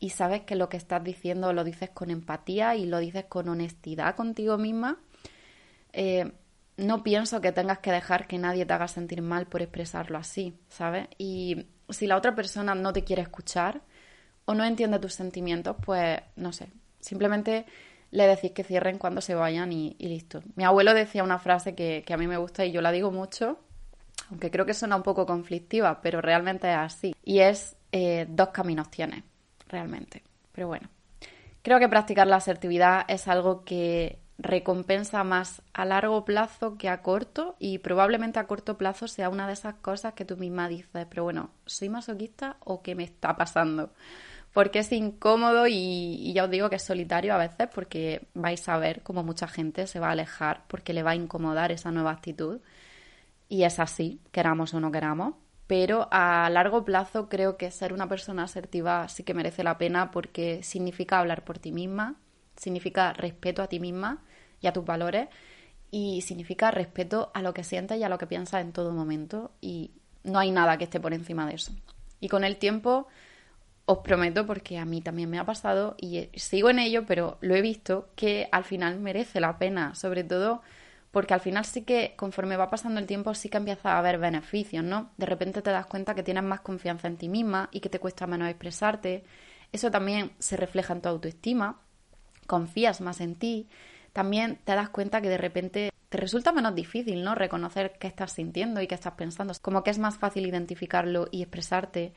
y 0.01 0.11
sabes 0.11 0.43
que 0.43 0.57
lo 0.57 0.69
que 0.69 0.79
estás 0.79 1.05
diciendo 1.05 1.53
lo 1.53 1.65
dices 1.65 1.91
con 1.91 2.11
empatía 2.11 2.75
y 2.77 2.87
lo 2.87 2.99
dices 2.99 3.27
con 3.27 3.49
honestidad 3.49 4.17
contigo 4.17 4.59
misma, 4.59 4.99
eh, 5.93 6.33
no 6.77 7.03
pienso 7.03 7.41
que 7.41 7.53
tengas 7.53 7.79
que 7.79 7.93
dejar 7.93 8.27
que 8.27 8.39
nadie 8.39 8.67
te 8.67 8.73
haga 8.73 8.89
sentir 8.89 9.23
mal 9.23 9.47
por 9.47 9.63
expresarlo 9.63 10.19
así, 10.19 10.59
¿sabes? 10.69 11.09
Y 11.19 11.67
si 11.89 12.07
la 12.07 12.17
otra 12.17 12.35
persona 12.35 12.75
no 12.75 12.93
te 12.93 13.05
quiere 13.05 13.23
escuchar 13.23 13.83
o 14.45 14.55
no 14.55 14.65
entiende 14.65 14.99
tus 14.99 15.15
sentimientos, 15.15 15.77
pues 15.85 16.21
no 16.37 16.53
sé, 16.53 16.69
simplemente 17.01 17.67
le 18.17 18.27
decís 18.27 18.53
que 18.53 18.65
cierren 18.65 18.97
cuando 18.97 19.21
se 19.21 19.35
vayan 19.35 19.73
y, 19.73 19.95
listo. 19.99 20.43
Mi 20.55 20.65
abuelo 20.65 20.95
decía 20.95 21.23
una 21.23 21.39
frase 21.39 21.75
que, 21.75 22.03
a 22.09 22.17
mí 22.17 22.27
me 22.27 22.39
gusta 22.39 22.65
y 22.65 22.73
yo 22.73 22.81
la 22.81 22.91
digo 22.91 23.13
mucho, 23.13 23.59
aunque 24.31 24.51
creo 24.51 24.65
que 24.65 24.73
suena 24.73 24.97
un 24.97 25.03
poco 25.03 25.27
conflictiva, 25.27 26.01
pero 26.01 26.23
realmente 26.23 26.67
es 26.71 26.79
así. 26.79 27.15
Y 27.23 27.41
es 27.41 27.77
eh, 27.93 28.25
dos 28.27 28.49
caminos 28.49 28.91
tienes, 28.91 29.23
realmente. 29.69 30.23
Pero 30.53 30.67
bueno, 30.67 30.89
creo 31.61 31.79
que 31.79 31.91
practicar 31.91 32.27
la 32.27 32.37
asertividad 32.37 33.05
es 33.07 33.29
algo 33.29 33.65
que 33.65 34.19
recompensa 34.39 35.23
más 35.23 35.61
a 35.75 35.85
largo 35.85 36.25
plazo 36.25 36.79
que 36.79 36.89
a 36.89 37.03
corto 37.03 37.55
y 37.59 37.79
probablemente 37.79 38.39
a 38.39 38.47
corto 38.47 38.79
plazo 38.79 39.09
sea 39.09 39.29
una 39.29 39.47
de 39.47 39.53
esas 39.53 39.75
cosas 39.75 40.15
que 40.15 40.25
tú 40.25 40.39
misma 40.39 40.69
dices, 40.69 41.07
pero 41.11 41.25
bueno, 41.25 41.51
¿soy 41.67 41.91
masoquista 41.91 42.57
o 42.65 42.83
qué 42.83 42.95
me 42.95 43.05
está 43.05 43.37
pasando? 43.37 43.91
Porque 44.57 44.79
es 44.79 44.91
incómodo 44.91 45.67
y, 45.69 46.33
ya 46.33 46.45
os 46.45 46.51
digo 46.51 46.71
que 46.71 46.77
es 46.77 46.83
solitario 46.83 47.35
a 47.35 47.37
veces 47.37 47.69
porque 47.75 48.27
vais 48.33 48.67
a 48.71 48.79
ver 48.79 49.03
como 49.03 49.23
mucha 49.23 49.47
gente 49.47 49.87
se 49.87 50.01
va 50.01 50.09
a 50.09 50.13
alejar 50.13 50.63
porque 50.67 50.95
le 50.95 51.03
va 51.03 51.11
a 51.11 51.15
incomodar 51.15 51.73
esa 51.73 51.91
nueva 51.91 52.13
actitud 52.13 52.61
y 53.51 53.65
es 53.65 53.79
así, 53.79 54.19
queramos 54.33 54.73
o 54.73 54.81
no 54.81 54.91
queramos. 54.91 55.35
Pero 55.67 56.09
a 56.11 56.49
largo 56.49 56.87
plazo 56.87 57.29
creo 57.29 57.59
que 57.59 57.71
ser 57.71 57.93
una 57.93 58.09
persona 58.09 58.45
asertiva 58.45 59.07
sí 59.09 59.25
que 59.25 59.35
merece 59.35 59.63
la 59.63 59.77
pena 59.77 60.11
porque 60.11 60.63
significa 60.63 61.19
hablar 61.19 61.45
por 61.45 61.59
ti 61.59 61.71
misma, 61.71 62.15
significa 62.57 63.13
respeto 63.13 63.61
a 63.61 63.67
ti 63.67 63.79
misma 63.79 64.23
y 64.63 64.69
a 64.69 64.73
tus 64.73 64.87
valores 64.87 65.29
y 65.91 66.23
significa 66.23 66.71
respeto 66.71 67.31
a 67.35 67.43
lo 67.43 67.53
que 67.53 67.63
sientes 67.63 67.99
y 67.99 68.05
a 68.05 68.09
lo 68.09 68.17
que 68.17 68.27
piensas 68.27 68.63
en 68.63 68.73
todo 68.73 68.93
momento 68.93 69.53
y 69.61 69.91
no 70.25 70.39
hay 70.39 70.51
nada 70.51 70.79
que 70.79 70.85
esté 70.85 70.99
por 70.99 71.13
encima 71.13 71.47
de 71.47 71.57
eso. 71.57 71.73
Y 72.21 72.29
con 72.31 72.43
el 72.43 72.57
tiempo 72.57 73.07
os 73.87 73.99
prometo, 73.99 74.47
porque 74.47 74.79
a 74.79 74.85
mí 74.85 75.01
también 75.01 75.31
me 75.31 75.39
ha 75.39 75.47
pasado 75.47 75.97
y 75.99 76.29
sigo 76.35 76.71
en 76.71 76.79
ello, 76.81 77.07
pero 77.07 77.39
lo 77.41 77.55
he 77.55 77.63
visto 77.63 78.09
que 78.17 78.49
al 78.53 78.65
final 78.65 78.99
merece 78.99 79.41
la 79.41 79.59
pena, 79.59 79.95
sobre 79.95 80.25
todo 80.25 80.63
porque 81.13 81.35
al 81.35 81.41
final 81.41 81.65
sí 81.65 81.83
que 81.83 82.15
conforme 82.17 82.59
va 82.59 82.69
pasando 82.69 83.01
el 83.01 83.07
tiempo 83.07 83.35
sí 83.35 83.49
que 83.49 83.57
empieza 83.57 83.93
a 83.93 83.99
haber 83.99 84.19
beneficios, 84.19 84.85
¿no? 84.85 85.11
De 85.17 85.27
repente 85.27 85.63
te 85.63 85.71
das 85.71 85.87
cuenta 85.87 86.15
que 86.15 86.23
tienes 86.23 86.45
más 86.45 86.61
confianza 86.61 87.09
en 87.09 87.17
ti 87.17 87.29
misma 87.29 87.69
y 87.73 87.81
que 87.81 87.89
te 87.89 88.01
cuesta 88.01 88.27
menos 88.27 88.51
expresarte. 88.51 89.25
Eso 89.73 89.91
también 89.91 90.33
se 90.39 90.57
refleja 90.57 90.93
en 90.93 91.01
tu 91.01 91.09
autoestima 91.09 91.81
confías 92.47 93.01
más 93.01 93.21
en 93.21 93.35
ti, 93.35 93.69
también 94.13 94.59
te 94.65 94.75
das 94.75 94.89
cuenta 94.89 95.21
que 95.21 95.29
de 95.29 95.39
repente 95.39 95.91
te 96.09 96.19
resulta 96.19 96.53
menos 96.53 96.75
difícil, 96.75 97.23
¿no? 97.23 97.35
Reconocer 97.35 97.97
qué 97.99 98.07
estás 98.07 98.33
sintiendo 98.33 98.81
y 98.81 98.87
qué 98.87 98.95
estás 98.95 99.15
pensando. 99.15 99.53
Como 99.61 99.83
que 99.83 99.91
es 99.91 99.99
más 99.99 100.17
fácil 100.17 100.47
identificarlo 100.47 101.29
y 101.31 101.43
expresarte. 101.43 102.15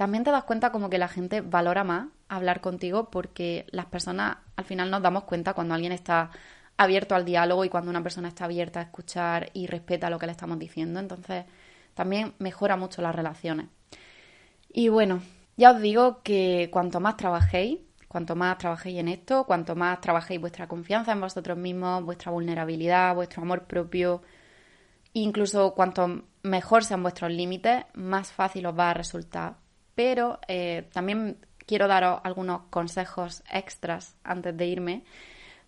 También 0.00 0.24
te 0.24 0.30
das 0.30 0.44
cuenta 0.44 0.72
como 0.72 0.88
que 0.88 0.96
la 0.96 1.08
gente 1.08 1.42
valora 1.42 1.84
más 1.84 2.08
hablar 2.26 2.62
contigo 2.62 3.10
porque 3.10 3.66
las 3.68 3.84
personas 3.84 4.38
al 4.56 4.64
final 4.64 4.90
nos 4.90 5.02
damos 5.02 5.24
cuenta 5.24 5.52
cuando 5.52 5.74
alguien 5.74 5.92
está 5.92 6.30
abierto 6.78 7.14
al 7.14 7.26
diálogo 7.26 7.66
y 7.66 7.68
cuando 7.68 7.90
una 7.90 8.02
persona 8.02 8.28
está 8.28 8.46
abierta 8.46 8.80
a 8.80 8.84
escuchar 8.84 9.50
y 9.52 9.66
respeta 9.66 10.08
lo 10.08 10.18
que 10.18 10.24
le 10.24 10.32
estamos 10.32 10.58
diciendo. 10.58 11.00
Entonces 11.00 11.44
también 11.92 12.32
mejora 12.38 12.78
mucho 12.78 13.02
las 13.02 13.14
relaciones. 13.14 13.66
Y 14.72 14.88
bueno, 14.88 15.20
ya 15.58 15.72
os 15.72 15.82
digo 15.82 16.22
que 16.22 16.70
cuanto 16.72 16.98
más 16.98 17.18
trabajéis, 17.18 17.80
Cuanto 18.08 18.34
más 18.34 18.56
trabajéis 18.56 19.00
en 19.00 19.08
esto, 19.08 19.44
cuanto 19.44 19.76
más 19.76 20.00
trabajéis 20.00 20.40
vuestra 20.40 20.66
confianza 20.66 21.12
en 21.12 21.20
vosotros 21.20 21.58
mismos, 21.58 22.02
vuestra 22.06 22.32
vulnerabilidad, 22.32 23.14
vuestro 23.14 23.42
amor 23.42 23.66
propio, 23.66 24.22
incluso 25.12 25.74
cuanto 25.74 26.22
mejor 26.42 26.84
sean 26.84 27.02
vuestros 27.02 27.30
límites, 27.30 27.84
más 27.94 28.32
fácil 28.32 28.64
os 28.64 28.76
va 28.76 28.90
a 28.90 28.94
resultar. 28.94 29.69
Pero 30.00 30.40
eh, 30.48 30.88
también 30.94 31.36
quiero 31.66 31.86
daros 31.86 32.22
algunos 32.24 32.62
consejos 32.70 33.42
extras 33.52 34.16
antes 34.24 34.56
de 34.56 34.64
irme 34.64 35.04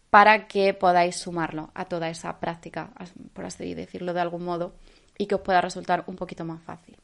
para 0.09 0.49
que 0.49 0.73
podáis 0.73 1.16
sumarlo 1.16 1.71
a 1.75 1.85
toda 1.85 2.09
esa 2.09 2.40
práctica, 2.40 2.92
por 3.35 3.45
así 3.45 3.75
decirlo 3.75 4.14
de 4.14 4.23
algún 4.23 4.42
modo, 4.42 4.73
y 5.18 5.27
que 5.27 5.35
os 5.35 5.42
pueda 5.42 5.61
resultar 5.61 6.05
un 6.07 6.16
poquito 6.16 6.47
más 6.47 6.62
fácil. 6.62 6.97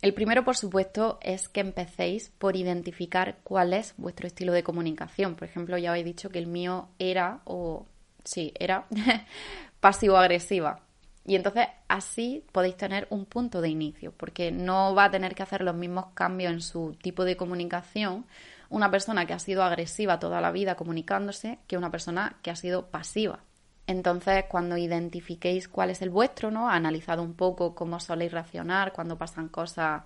El 0.00 0.12
primero, 0.12 0.42
por 0.42 0.56
supuesto, 0.56 1.20
es 1.22 1.48
que 1.48 1.60
empecéis 1.60 2.30
por 2.30 2.56
identificar 2.56 3.36
cuál 3.44 3.74
es 3.74 3.94
vuestro 3.96 4.26
estilo 4.26 4.52
de 4.52 4.64
comunicación. 4.64 5.36
Por 5.36 5.46
ejemplo, 5.46 5.78
ya 5.78 5.90
habéis 5.90 6.06
dicho 6.06 6.30
que 6.30 6.40
el 6.40 6.48
mío 6.48 6.88
era, 6.98 7.42
o 7.44 7.86
sí, 8.24 8.52
era 8.58 8.86
pasivo-agresiva. 9.80 10.80
Y 11.24 11.36
entonces 11.36 11.68
así 11.88 12.44
podéis 12.52 12.76
tener 12.76 13.06
un 13.10 13.26
punto 13.26 13.60
de 13.60 13.68
inicio, 13.68 14.12
porque 14.12 14.50
no 14.50 14.94
va 14.94 15.04
a 15.04 15.10
tener 15.10 15.34
que 15.34 15.42
hacer 15.42 15.62
los 15.62 15.74
mismos 15.74 16.06
cambios 16.14 16.52
en 16.52 16.60
su 16.60 16.96
tipo 17.00 17.24
de 17.24 17.36
comunicación 17.36 18.26
una 18.72 18.90
persona 18.90 19.26
que 19.26 19.34
ha 19.34 19.38
sido 19.38 19.62
agresiva 19.62 20.18
toda 20.18 20.40
la 20.40 20.50
vida 20.50 20.76
comunicándose 20.76 21.58
que 21.66 21.76
una 21.76 21.90
persona 21.90 22.38
que 22.42 22.50
ha 22.50 22.56
sido 22.56 22.86
pasiva. 22.86 23.40
Entonces, 23.86 24.46
cuando 24.48 24.78
identifiquéis 24.78 25.68
cuál 25.68 25.90
es 25.90 26.00
el 26.00 26.08
vuestro, 26.08 26.50
¿no? 26.50 26.70
Analizado 26.70 27.22
un 27.22 27.34
poco 27.34 27.74
cómo 27.74 28.00
soléis 28.00 28.32
reaccionar 28.32 28.92
cuando 28.92 29.18
pasan 29.18 29.48
cosas 29.48 30.02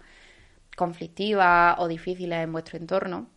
conflictivas 0.77 1.77
o 1.79 1.87
difíciles 1.87 2.43
en 2.43 2.53
vuestro 2.53 2.77
entorno, 2.77 3.29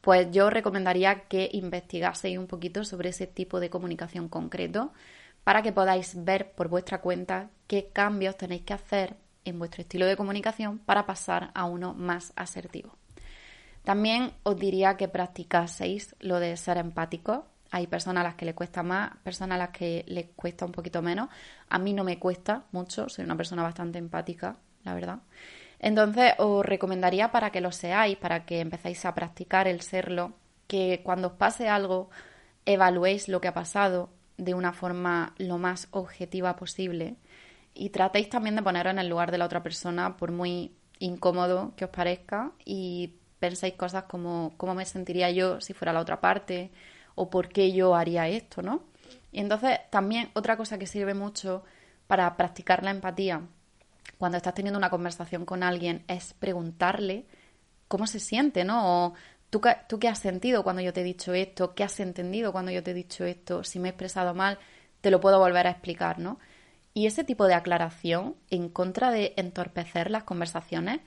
pues 0.00 0.28
yo 0.32 0.50
recomendaría 0.50 1.28
que 1.28 1.48
investigaseis 1.52 2.36
un 2.36 2.48
poquito 2.48 2.84
sobre 2.84 3.10
ese 3.10 3.28
tipo 3.28 3.60
de 3.60 3.70
comunicación 3.70 4.28
concreto 4.28 4.92
para 5.44 5.62
que 5.62 5.72
podáis 5.72 6.24
ver 6.24 6.52
por 6.52 6.68
vuestra 6.68 7.00
cuenta 7.00 7.50
qué 7.66 7.90
cambios 7.92 8.36
tenéis 8.36 8.62
que 8.62 8.74
hacer 8.74 9.16
en 9.44 9.58
vuestro 9.58 9.82
estilo 9.82 10.06
de 10.06 10.16
comunicación 10.16 10.78
para 10.78 11.06
pasar 11.06 11.50
a 11.54 11.64
uno 11.64 11.94
más 11.94 12.32
asertivo. 12.36 12.96
También 13.84 14.32
os 14.42 14.56
diría 14.56 14.96
que 14.96 15.08
practicaseis 15.08 16.14
lo 16.20 16.38
de 16.38 16.56
ser 16.56 16.76
empático, 16.76 17.46
hay 17.70 17.86
personas 17.86 18.22
a 18.22 18.28
las 18.28 18.34
que 18.34 18.44
le 18.44 18.54
cuesta 18.54 18.82
más, 18.82 19.16
personas 19.22 19.56
a 19.56 19.58
las 19.58 19.70
que 19.70 20.04
les 20.08 20.26
cuesta 20.34 20.66
un 20.66 20.72
poquito 20.72 21.02
menos. 21.02 21.28
A 21.68 21.78
mí 21.78 21.92
no 21.92 22.02
me 22.02 22.18
cuesta 22.18 22.64
mucho, 22.72 23.08
soy 23.08 23.24
una 23.24 23.36
persona 23.36 23.62
bastante 23.62 23.98
empática, 23.98 24.56
la 24.82 24.94
verdad. 24.94 25.20
Entonces 25.78 26.34
os 26.38 26.66
recomendaría 26.66 27.30
para 27.30 27.50
que 27.50 27.60
lo 27.60 27.70
seáis, 27.70 28.16
para 28.18 28.44
que 28.44 28.60
empecéis 28.60 29.04
a 29.04 29.14
practicar 29.14 29.68
el 29.68 29.80
serlo, 29.82 30.32
que 30.66 31.00
cuando 31.04 31.28
os 31.28 31.34
pase 31.34 31.68
algo 31.68 32.10
evaluéis 32.66 33.28
lo 33.28 33.40
que 33.40 33.48
ha 33.48 33.54
pasado 33.54 34.10
de 34.40 34.54
una 34.54 34.72
forma 34.72 35.34
lo 35.38 35.58
más 35.58 35.88
objetiva 35.90 36.56
posible 36.56 37.16
y 37.74 37.90
tratéis 37.90 38.28
también 38.28 38.56
de 38.56 38.62
poneros 38.62 38.92
en 38.92 38.98
el 38.98 39.08
lugar 39.08 39.30
de 39.30 39.38
la 39.38 39.44
otra 39.44 39.62
persona 39.62 40.16
por 40.16 40.32
muy 40.32 40.74
incómodo 40.98 41.72
que 41.76 41.84
os 41.84 41.90
parezca 41.90 42.52
y 42.64 43.14
penséis 43.38 43.74
cosas 43.74 44.04
como 44.04 44.52
cómo 44.56 44.74
me 44.74 44.84
sentiría 44.84 45.30
yo 45.30 45.60
si 45.60 45.72
fuera 45.72 45.92
la 45.92 46.00
otra 46.00 46.20
parte, 46.20 46.70
o 47.14 47.28
por 47.30 47.48
qué 47.48 47.72
yo 47.72 47.94
haría 47.94 48.28
esto, 48.28 48.62
¿no? 48.62 48.84
Y 49.32 49.40
entonces 49.40 49.78
también 49.90 50.30
otra 50.34 50.56
cosa 50.56 50.78
que 50.78 50.86
sirve 50.86 51.14
mucho 51.14 51.64
para 52.06 52.36
practicar 52.36 52.82
la 52.84 52.90
empatía 52.90 53.42
cuando 54.18 54.36
estás 54.36 54.54
teniendo 54.54 54.78
una 54.78 54.90
conversación 54.90 55.44
con 55.44 55.62
alguien 55.62 56.04
es 56.08 56.34
preguntarle 56.34 57.26
cómo 57.88 58.06
se 58.06 58.20
siente, 58.20 58.64
¿no? 58.64 59.14
¿Tú, 59.50 59.60
qué 59.60 60.08
has 60.08 60.18
sentido 60.18 60.62
cuando 60.62 60.80
yo 60.80 60.92
te 60.92 61.00
he 61.00 61.04
dicho 61.04 61.34
esto, 61.34 61.74
qué 61.74 61.84
has 61.84 61.98
entendido 62.00 62.52
cuando 62.52 62.70
yo 62.70 62.82
te 62.82 62.92
he 62.92 62.94
dicho 62.94 63.24
esto, 63.24 63.64
si 63.64 63.78
me 63.78 63.88
he 63.88 63.90
expresado 63.90 64.34
mal, 64.34 64.58
te 65.00 65.10
lo 65.10 65.20
puedo 65.20 65.38
volver 65.38 65.66
a 65.66 65.70
explicar, 65.70 66.18
¿no? 66.18 66.38
Y 66.94 67.06
ese 67.06 67.24
tipo 67.24 67.46
de 67.46 67.54
aclaración, 67.54 68.36
en 68.50 68.68
contra 68.68 69.10
de 69.10 69.34
entorpecer 69.36 70.10
las 70.10 70.24
conversaciones, 70.24 71.00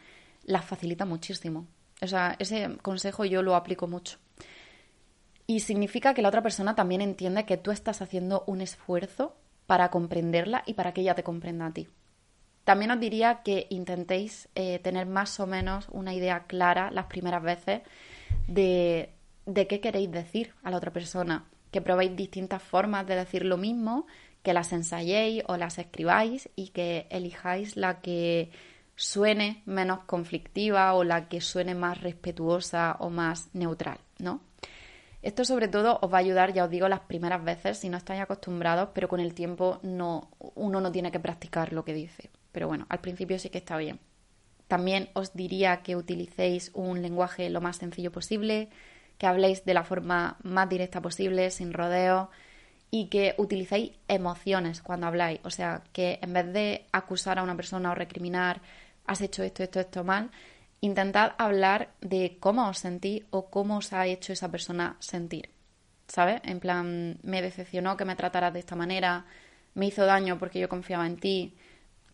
las 0.43 0.65
facilita 0.65 1.05
muchísimo. 1.05 1.67
O 2.01 2.07
sea, 2.07 2.35
ese 2.39 2.77
consejo 2.81 3.25
yo 3.25 3.41
lo 3.43 3.55
aplico 3.55 3.87
mucho. 3.87 4.17
Y 5.47 5.61
significa 5.61 6.13
que 6.13 6.21
la 6.21 6.29
otra 6.29 6.41
persona 6.41 6.75
también 6.75 7.01
entiende 7.01 7.45
que 7.45 7.57
tú 7.57 7.71
estás 7.71 8.01
haciendo 8.01 8.43
un 8.47 8.61
esfuerzo 8.61 9.35
para 9.67 9.89
comprenderla 9.89 10.63
y 10.65 10.73
para 10.73 10.93
que 10.93 11.01
ella 11.01 11.15
te 11.15 11.23
comprenda 11.23 11.65
a 11.65 11.73
ti. 11.73 11.89
También 12.63 12.91
os 12.91 12.99
diría 12.99 13.41
que 13.43 13.67
intentéis 13.69 14.47
eh, 14.55 14.79
tener 14.79 15.05
más 15.05 15.39
o 15.39 15.47
menos 15.47 15.87
una 15.91 16.13
idea 16.13 16.45
clara 16.47 16.91
las 16.91 17.07
primeras 17.07 17.43
veces 17.43 17.81
de, 18.47 19.15
qué 19.45 19.79
queréis 19.79 20.11
decir 20.11 20.53
a 20.63 20.71
la 20.71 20.77
otra 20.77 20.91
persona, 20.91 21.45
que 21.71 21.81
probéis 21.81 22.15
distintas 22.15 22.61
formas 22.61 23.07
de 23.07 23.15
decir 23.15 23.45
lo 23.45 23.57
mismo, 23.57 24.05
que 24.43 24.53
las 24.53 24.73
ensayéis 24.73 25.43
o 25.47 25.57
las 25.57 25.79
escribáis 25.79 26.49
y 26.55 26.69
que 26.69 27.07
elijáis 27.09 27.77
la 27.77 28.01
que 28.01 28.51
suene 28.95 29.63
menos 29.65 30.03
conflictiva 30.03 30.93
o 30.93 31.03
la 31.03 31.27
que 31.29 31.41
suene 31.41 31.73
más 31.73 32.01
respetuosa 32.01 32.97
o 32.99 33.09
más 33.09 33.49
neutral, 33.53 33.99
¿no? 34.19 34.41
Esto 35.23 35.45
sobre 35.45 35.69
todo 35.69 35.99
os 36.01 36.11
va 36.11 36.17
a 36.17 36.19
ayudar, 36.19 36.51
ya 36.51 36.65
os 36.65 36.69
digo, 36.69 36.89
las 36.89 36.99
primeras 36.99 37.41
veces 37.43 37.77
si 37.77 37.87
no 37.87 37.97
estáis 37.97 38.21
acostumbrados, 38.21 38.89
pero 38.93 39.07
con 39.07 39.21
el 39.21 39.33
tiempo 39.33 39.79
no, 39.81 40.29
uno 40.55 40.81
no 40.81 40.91
tiene 40.91 41.11
que 41.11 41.19
practicar 41.21 41.71
lo 41.71 41.85
que 41.85 41.93
dice. 41.93 42.29
Pero 42.51 42.67
bueno, 42.67 42.85
al 42.89 42.99
principio 42.99 43.39
sí 43.39 43.49
que 43.49 43.59
está 43.59 43.77
bien. 43.77 43.99
También 44.73 45.09
os 45.13 45.35
diría 45.35 45.83
que 45.83 45.95
utilicéis 45.95 46.71
un 46.73 47.03
lenguaje 47.03 47.47
lo 47.51 47.61
más 47.61 47.77
sencillo 47.77 48.11
posible, 48.11 48.69
que 49.19 49.27
habléis 49.27 49.65
de 49.65 49.75
la 49.75 49.83
forma 49.83 50.37
más 50.41 50.67
directa 50.67 50.99
posible, 50.99 51.51
sin 51.51 51.73
rodeos, 51.73 52.29
y 52.89 53.05
que 53.05 53.35
utilicéis 53.37 53.91
emociones 54.07 54.81
cuando 54.81 55.05
habláis. 55.05 55.41
O 55.43 55.51
sea, 55.51 55.83
que 55.93 56.17
en 56.23 56.33
vez 56.33 56.51
de 56.51 56.87
acusar 56.91 57.37
a 57.37 57.43
una 57.43 57.55
persona 57.55 57.91
o 57.91 57.93
recriminar, 57.93 58.63
has 59.05 59.21
hecho 59.21 59.43
esto, 59.43 59.61
esto, 59.61 59.79
esto 59.79 60.03
mal, 60.03 60.31
intentad 60.81 61.33
hablar 61.37 61.91
de 62.01 62.37
cómo 62.39 62.67
os 62.67 62.79
sentís 62.79 63.25
o 63.29 63.51
cómo 63.51 63.77
os 63.77 63.93
ha 63.93 64.07
hecho 64.07 64.33
esa 64.33 64.49
persona 64.49 64.97
sentir. 64.97 65.51
¿Sabes? 66.07 66.41
En 66.45 66.59
plan, 66.59 67.19
me 67.21 67.43
decepcionó 67.43 67.95
que 67.95 68.05
me 68.05 68.15
trataras 68.15 68.51
de 68.51 68.61
esta 68.61 68.75
manera, 68.75 69.27
me 69.75 69.85
hizo 69.85 70.03
daño 70.07 70.39
porque 70.39 70.59
yo 70.59 70.67
confiaba 70.67 71.05
en 71.05 71.17
ti, 71.17 71.55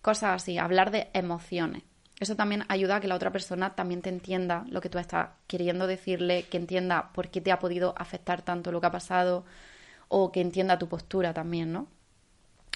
cosas 0.02 0.44
así, 0.44 0.58
hablar 0.58 0.92
de 0.92 1.08
emociones. 1.14 1.84
Eso 2.20 2.36
también 2.36 2.66
ayuda 2.68 2.98
a 2.98 3.00
que 3.00 3.08
la 3.08 3.16
otra 3.16 3.32
persona 3.32 3.76
también 3.76 4.02
te 4.02 4.10
entienda 4.10 4.66
lo 4.70 4.82
que 4.82 4.90
tú 4.90 4.98
estás 4.98 5.30
queriendo 5.48 5.88
decirle, 5.88 6.44
que 6.44 6.58
entienda 6.58 7.12
por 7.14 7.30
qué 7.30 7.40
te 7.40 7.52
ha 7.52 7.60
podido 7.60 7.94
afectar 7.98 8.42
tanto 8.42 8.72
lo 8.72 8.82
que 8.82 8.88
ha 8.88 8.92
pasado, 8.92 9.46
o 10.10 10.32
que 10.32 10.42
entienda 10.42 10.78
tu 10.78 10.90
postura 10.90 11.34
también, 11.34 11.72
¿no? 11.72 11.88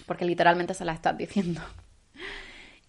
Porque 0.05 0.25
literalmente 0.25 0.73
se 0.73 0.85
la 0.85 0.93
estás 0.93 1.17
diciendo. 1.17 1.61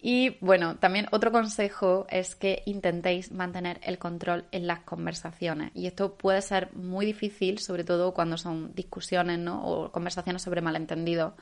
Y 0.07 0.37
bueno, 0.43 0.77
también 0.77 1.07
otro 1.13 1.33
consejo 1.33 2.07
es 2.11 2.35
que 2.35 2.63
intentéis 2.67 3.33
mantener 3.33 3.81
el 3.83 3.97
control 3.97 4.45
en 4.53 4.67
las 4.67 4.81
conversaciones. 4.81 5.71
Y 5.73 5.87
esto 5.87 6.19
puede 6.19 6.43
ser 6.43 6.75
muy 6.75 7.07
difícil, 7.07 7.59
sobre 7.59 7.85
todo 7.85 8.13
cuando 8.13 8.37
son 8.37 8.75
discusiones, 8.75 9.39
¿no? 9.39 9.65
O 9.65 9.91
conversaciones 9.93 10.43
sobre 10.43 10.61
malentendidos. 10.61 11.33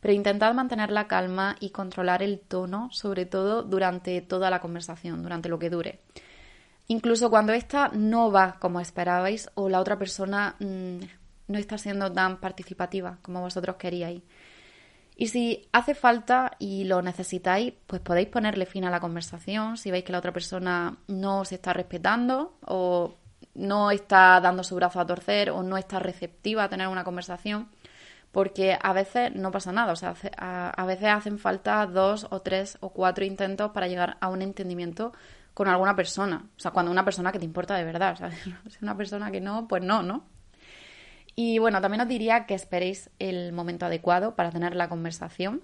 Pero 0.00 0.14
intentad 0.14 0.54
mantener 0.54 0.90
la 0.90 1.08
calma 1.08 1.56
y 1.60 1.70
controlar 1.70 2.22
el 2.22 2.40
tono, 2.40 2.88
sobre 2.92 3.26
todo 3.26 3.62
durante 3.62 4.20
toda 4.20 4.50
la 4.50 4.60
conversación, 4.60 5.22
durante 5.22 5.48
lo 5.48 5.58
que 5.58 5.70
dure. 5.70 6.00
Incluso 6.86 7.30
cuando 7.30 7.52
esta 7.52 7.90
no 7.92 8.30
va 8.30 8.56
como 8.58 8.80
esperabais 8.80 9.50
o 9.54 9.68
la 9.68 9.80
otra 9.80 9.98
persona 9.98 10.56
mm, 10.58 10.98
no 11.48 11.58
está 11.58 11.76
siendo 11.78 12.10
tan 12.12 12.38
participativa 12.38 13.18
como 13.22 13.40
vosotros 13.40 13.76
queríais. 13.76 14.22
Y 15.16 15.26
si 15.26 15.68
hace 15.72 15.96
falta 15.96 16.52
y 16.60 16.84
lo 16.84 17.02
necesitáis, 17.02 17.74
pues 17.88 18.00
podéis 18.00 18.28
ponerle 18.28 18.66
fin 18.66 18.84
a 18.84 18.90
la 18.90 19.00
conversación 19.00 19.76
si 19.76 19.90
veis 19.90 20.04
que 20.04 20.12
la 20.12 20.18
otra 20.18 20.32
persona 20.32 20.96
no 21.08 21.44
se 21.44 21.56
está 21.56 21.72
respetando 21.72 22.56
o 22.64 23.14
no 23.54 23.90
está 23.90 24.40
dando 24.40 24.62
su 24.62 24.76
brazo 24.76 25.00
a 25.00 25.06
torcer 25.06 25.50
o 25.50 25.64
no 25.64 25.76
está 25.76 25.98
receptiva 25.98 26.64
a 26.64 26.68
tener 26.68 26.86
una 26.86 27.02
conversación, 27.02 27.68
porque 28.32 28.78
a 28.80 28.92
veces 28.92 29.34
no 29.34 29.50
pasa 29.50 29.72
nada, 29.72 29.92
o 29.92 29.96
sea, 29.96 30.14
a, 30.36 30.84
veces 30.86 31.08
hacen 31.08 31.38
falta 31.38 31.86
dos 31.86 32.26
o 32.30 32.40
tres 32.42 32.76
o 32.80 32.90
cuatro 32.90 33.24
intentos 33.24 33.70
para 33.70 33.88
llegar 33.88 34.16
a 34.20 34.28
un 34.28 34.42
entendimiento 34.42 35.12
con 35.54 35.68
alguna 35.68 35.96
persona, 35.96 36.44
o 36.56 36.60
sea, 36.60 36.70
cuando 36.70 36.92
una 36.92 37.04
persona 37.04 37.32
que 37.32 37.38
te 37.38 37.44
importa 37.44 37.74
de 37.74 37.84
verdad, 37.84 38.16
¿sabes? 38.16 38.38
Si 38.68 38.78
una 38.82 38.96
persona 38.96 39.30
que 39.30 39.40
no, 39.40 39.66
pues 39.66 39.82
no, 39.82 40.02
¿no? 40.02 40.24
Y 41.34 41.58
bueno, 41.58 41.80
también 41.80 42.00
os 42.00 42.08
diría 42.08 42.46
que 42.46 42.54
esperéis 42.54 43.10
el 43.18 43.52
momento 43.52 43.86
adecuado 43.86 44.34
para 44.34 44.50
tener 44.50 44.74
la 44.74 44.88
conversación 44.88 45.62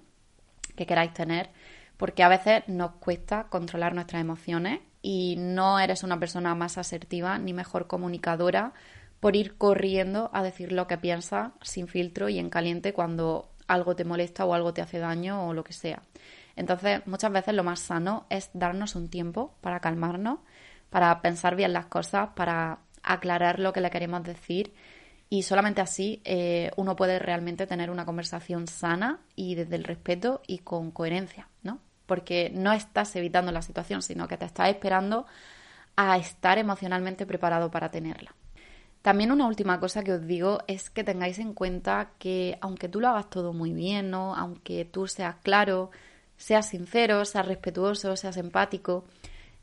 que 0.75 0.85
queráis 0.85 1.13
tener, 1.13 1.49
porque 1.97 2.23
a 2.23 2.29
veces 2.29 2.63
nos 2.67 2.91
cuesta 2.91 3.47
controlar 3.49 3.93
nuestras 3.93 4.21
emociones 4.21 4.79
y 5.01 5.35
no 5.37 5.79
eres 5.79 6.03
una 6.03 6.19
persona 6.19 6.55
más 6.55 6.77
asertiva 6.77 7.37
ni 7.37 7.53
mejor 7.53 7.87
comunicadora 7.87 8.73
por 9.19 9.35
ir 9.35 9.57
corriendo 9.57 10.29
a 10.33 10.43
decir 10.43 10.71
lo 10.71 10.87
que 10.87 10.97
piensas 10.97 11.51
sin 11.61 11.87
filtro 11.87 12.29
y 12.29 12.39
en 12.39 12.49
caliente 12.49 12.93
cuando 12.93 13.49
algo 13.67 13.95
te 13.95 14.05
molesta 14.05 14.45
o 14.45 14.53
algo 14.53 14.73
te 14.73 14.81
hace 14.81 14.99
daño 14.99 15.47
o 15.47 15.53
lo 15.53 15.63
que 15.63 15.73
sea. 15.73 16.01
Entonces, 16.55 17.01
muchas 17.05 17.31
veces 17.31 17.53
lo 17.53 17.63
más 17.63 17.79
sano 17.79 18.25
es 18.29 18.49
darnos 18.53 18.95
un 18.95 19.09
tiempo 19.09 19.55
para 19.61 19.79
calmarnos, 19.79 20.39
para 20.89 21.21
pensar 21.21 21.55
bien 21.55 21.73
las 21.73 21.87
cosas, 21.87 22.29
para 22.35 22.79
aclarar 23.03 23.59
lo 23.59 23.73
que 23.73 23.81
le 23.81 23.89
queremos 23.89 24.23
decir 24.23 24.73
y 25.29 25.43
solamente 25.43 25.81
así 25.81 26.21
eh, 26.23 26.71
uno 26.75 26.95
puede 26.95 27.19
realmente 27.19 27.67
tener 27.67 27.89
una 27.89 28.05
conversación 28.05 28.67
sana 28.67 29.19
y 29.35 29.55
desde 29.55 29.75
el 29.75 29.83
respeto 29.83 30.41
y 30.47 30.59
con 30.59 30.91
coherencia, 30.91 31.49
¿no? 31.63 31.79
Porque 32.05 32.51
no 32.53 32.73
estás 32.73 33.15
evitando 33.15 33.51
la 33.51 33.61
situación, 33.61 34.01
sino 34.01 34.27
que 34.27 34.37
te 34.37 34.45
estás 34.45 34.69
esperando 34.69 35.25
a 35.95 36.17
estar 36.17 36.57
emocionalmente 36.57 37.25
preparado 37.25 37.71
para 37.71 37.89
tenerla. 37.89 38.35
También 39.05 39.31
una 39.31 39.45
última 39.45 39.79
cosa 39.79 40.03
que 40.03 40.13
os 40.13 40.25
digo 40.25 40.63
es 40.65 40.89
que 40.89 41.03
tengáis 41.03 41.37
en 41.37 41.53
cuenta 41.53 42.13
que 42.17 42.57
aunque 42.59 42.89
tú 42.89 42.99
lo 42.99 43.09
hagas 43.09 43.29
todo 43.29 43.53
muy 43.53 43.71
bien, 43.71 44.09
¿no? 44.09 44.33
Aunque 44.33 44.83
tú 44.83 45.05
seas 45.05 45.35
claro, 45.43 45.91
seas 46.37 46.69
sincero, 46.69 47.23
seas 47.23 47.45
respetuoso, 47.45 48.15
seas 48.15 48.35
empático, 48.37 49.05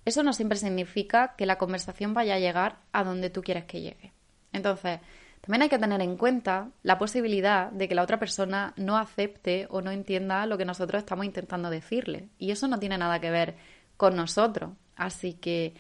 eso 0.05 0.23
no 0.23 0.33
siempre 0.33 0.59
significa 0.59 1.35
que 1.37 1.45
la 1.45 1.59
conversación 1.59 2.15
vaya 2.15 2.37
a 2.37 2.39
llegar 2.39 2.77
a 2.93 3.03
donde 3.03 3.31
tú 3.31 3.43
quieres 3.43 3.65
que 3.65 3.81
llegue. 3.81 4.13
Entonces, 4.53 5.01
también 5.41 5.63
hay 5.63 5.69
que 5.69 5.81
tener 5.81 6.01
en 6.03 6.17
cuenta 6.17 6.71
la 6.85 6.97
posibilidad 6.97 7.73
de 7.73 7.89
que 7.89 7.97
la 7.97 8.05
otra 8.05 8.21
persona 8.21 8.75
no 8.77 8.97
acepte 8.97 9.67
o 9.71 9.83
no 9.83 9.91
entienda 9.91 10.47
lo 10.47 10.57
que 10.57 10.65
nosotros 10.65 11.01
estamos 11.01 11.27
intentando 11.27 11.69
decirle. 11.69 12.29
Y 12.39 12.53
eso 12.53 12.69
no 12.69 12.79
tiene 12.79 12.97
nada 12.97 13.19
que 13.19 13.33
ver 13.33 13.57
con 13.97 14.15
nosotros. 14.15 14.71
Así 14.95 15.35
que 15.35 15.75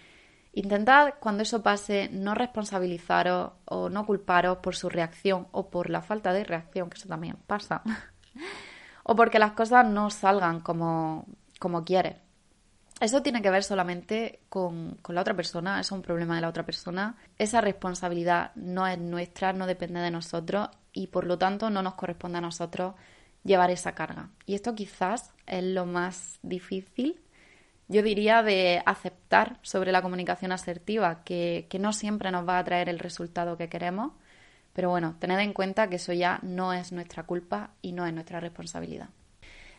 intentad 0.52 1.14
cuando 1.20 1.42
eso 1.42 1.62
pase 1.62 2.08
no 2.12 2.34
responsabilizaros 2.34 3.52
o 3.64 3.88
no 3.88 4.06
culparos 4.06 4.58
por 4.58 4.76
su 4.76 4.88
reacción 4.88 5.48
o 5.52 5.70
por 5.70 5.90
la 5.90 6.02
falta 6.02 6.32
de 6.32 6.44
reacción, 6.44 6.90
que 6.90 6.98
eso 6.98 7.08
también 7.08 7.36
pasa. 7.46 7.82
o 9.04 9.16
porque 9.16 9.38
las 9.38 9.52
cosas 9.52 9.86
no 9.86 10.10
salgan 10.10 10.60
como, 10.60 11.26
como 11.58 11.84
quieres. 11.84 12.16
Eso 13.02 13.20
tiene 13.20 13.42
que 13.42 13.50
ver 13.50 13.64
solamente 13.64 14.38
con, 14.48 14.96
la 15.08 15.22
otra 15.22 15.34
persona, 15.34 15.80
es 15.80 15.90
un 15.90 16.02
problema 16.02 16.36
de 16.36 16.42
la 16.42 16.48
otra 16.48 16.64
persona. 16.64 17.16
Esa 17.36 17.60
responsabilidad 17.60 18.52
no 18.54 18.86
es 18.86 18.96
nuestra, 18.96 19.52
no 19.52 19.66
depende 19.66 19.98
de 19.98 20.12
nosotros 20.12 20.68
y 20.92 21.08
por 21.08 21.26
lo 21.26 21.36
tanto 21.36 21.68
no 21.68 21.82
nos 21.82 21.94
corresponde 21.94 22.38
a 22.38 22.42
nosotros 22.42 22.94
llevar 23.42 23.72
esa 23.72 23.96
carga. 23.96 24.30
Y 24.46 24.54
esto 24.54 24.76
quizás 24.76 25.32
es 25.46 25.64
lo 25.64 25.84
más 25.84 26.38
difícil, 26.42 27.20
yo 27.92 28.02
diría, 28.02 28.42
de 28.42 28.82
aceptar 28.86 29.58
sobre 29.62 29.92
la 29.92 30.02
comunicación 30.02 30.50
asertiva, 30.50 31.22
que, 31.24 31.66
que 31.68 31.78
no 31.78 31.92
siempre 31.92 32.30
nos 32.30 32.48
va 32.48 32.58
a 32.58 32.64
traer 32.64 32.88
el 32.88 32.98
resultado 32.98 33.56
que 33.56 33.68
queremos, 33.68 34.12
pero 34.72 34.90
bueno, 34.90 35.16
tened 35.18 35.38
en 35.38 35.52
cuenta 35.52 35.88
que 35.88 35.96
eso 35.96 36.12
ya 36.12 36.38
no 36.42 36.72
es 36.72 36.92
nuestra 36.92 37.24
culpa 37.24 37.70
y 37.82 37.92
no 37.92 38.06
es 38.06 38.14
nuestra 38.14 38.40
responsabilidad. 38.40 39.10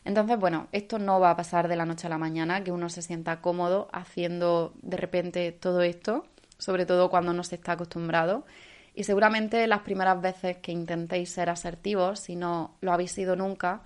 Entonces, 0.06 0.38
bueno, 0.38 0.68
esto 0.72 1.00
no 1.00 1.20
va 1.20 1.32
a 1.32 1.36
pasar 1.36 1.68
de 1.68 1.76
la 1.76 1.86
noche 1.86 2.08
a 2.08 2.10
la 2.10 2.18
mañana, 2.18 2.64
que 2.64 2.72
uno 2.72 2.90
se 2.90 3.02
sienta 3.02 3.42
cómodo 3.42 3.90
haciendo 3.94 4.74
de 4.82 4.98
repente 4.98 5.52
todo 5.52 5.82
esto, 5.82 6.26
sobre 6.58 6.86
todo 6.86 7.10
cuando 7.10 7.34
no 7.34 7.44
se 7.44 7.56
está 7.56 7.74
acostumbrado. 7.74 8.46
Y 8.94 9.06
seguramente 9.06 9.66
las 9.66 9.82
primeras 9.82 10.22
veces 10.22 10.58
que 10.58 10.72
intentéis 10.72 11.32
ser 11.32 11.50
asertivos, 11.50 12.20
si 12.20 12.36
no 12.36 12.76
lo 12.82 12.92
habéis 12.92 13.12
sido 13.12 13.36
nunca, 13.36 13.82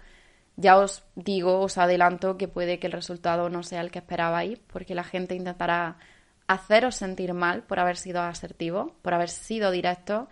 ya 0.58 0.78
os 0.78 1.04
digo, 1.16 1.62
os 1.62 1.78
adelanto 1.78 2.38
que 2.38 2.48
puede 2.48 2.80
que 2.80 2.88
el 2.88 2.94
resultado 2.94 3.50
no 3.50 3.62
sea 3.64 3.82
el 3.82 3.92
que 3.92 4.00
esperabais, 4.00 4.60
porque 4.68 4.96
la 4.96 5.04
gente 5.04 5.36
intentará 5.36 5.98
haceros 6.48 6.96
sentir 6.96 7.34
mal 7.34 7.64
por 7.64 7.80
haber 7.80 7.96
sido 7.96 8.22
asertivo, 8.22 8.96
por 9.04 9.14
haber 9.14 9.30
sido 9.30 9.70
directo, 9.70 10.28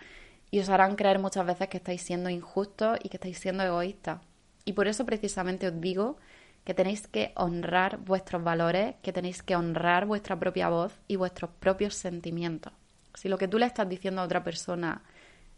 y 0.50 0.60
os 0.60 0.70
harán 0.70 0.96
creer 0.96 1.20
muchas 1.20 1.46
veces 1.46 1.68
que 1.70 1.78
estáis 1.78 2.02
siendo 2.02 2.30
injustos 2.30 2.98
y 3.04 3.10
que 3.10 3.18
estáis 3.18 3.38
siendo 3.38 3.64
egoístas. 3.64 4.22
Y 4.66 4.74
por 4.74 4.88
eso 4.88 5.06
precisamente 5.06 5.68
os 5.68 5.80
digo 5.80 6.18
que 6.64 6.74
tenéis 6.74 7.08
que 7.08 7.32
honrar 7.36 7.98
vuestros 7.98 8.44
valores, 8.44 8.96
que 9.04 9.14
tenéis 9.14 9.44
que 9.44 9.56
honrar 9.56 10.08
vuestra 10.08 10.40
propia 10.40 10.70
voz 10.70 10.98
y 11.08 11.18
vuestros 11.18 11.52
propios 11.60 11.94
sentimientos. 11.94 12.74
Si 13.14 13.30
lo 13.30 13.38
que 13.38 13.48
tú 13.48 13.60
le 13.60 13.68
estás 13.68 13.88
diciendo 13.88 14.22
a 14.22 14.26
otra 14.26 14.44
persona 14.44 15.04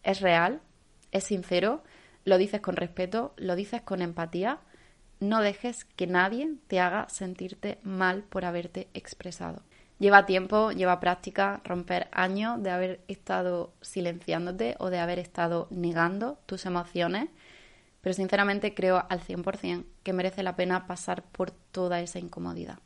es 0.03 0.19
real, 0.19 0.59
es 1.11 1.23
sincero, 1.23 1.83
lo 2.27 2.37
dices 2.37 2.61
con 2.61 2.75
respeto, 2.75 3.33
lo 3.37 3.55
dices 3.55 3.81
con 3.81 4.01
empatía, 4.01 4.59
no 5.19 5.41
dejes 5.41 5.85
que 5.85 6.05
nadie 6.05 6.55
te 6.67 6.79
haga 6.79 7.09
sentirte 7.09 7.79
mal 7.81 8.23
por 8.23 8.45
haberte 8.45 8.87
expresado. 8.93 9.63
Lleva 9.97 10.27
tiempo, 10.27 10.71
lleva 10.71 10.99
práctica, 10.99 11.61
romper 11.63 12.07
años 12.11 12.61
de 12.61 12.69
haber 12.69 13.01
estado 13.07 13.73
silenciándote 13.81 14.75
o 14.77 14.91
de 14.91 14.99
haber 14.99 15.17
estado 15.17 15.67
negando 15.71 16.37
tus 16.45 16.67
emociones 16.67 17.29
pero 18.07 18.13
sinceramente 18.13 18.73
creo 18.73 19.05
al 19.09 19.19
100% 19.19 19.83
que 20.01 20.13
merece 20.13 20.41
la 20.41 20.55
pena 20.55 20.87
pasar 20.87 21.23
por 21.23 21.51
toda 21.51 21.99
esa 21.99 22.19
incomodidad. 22.19 22.79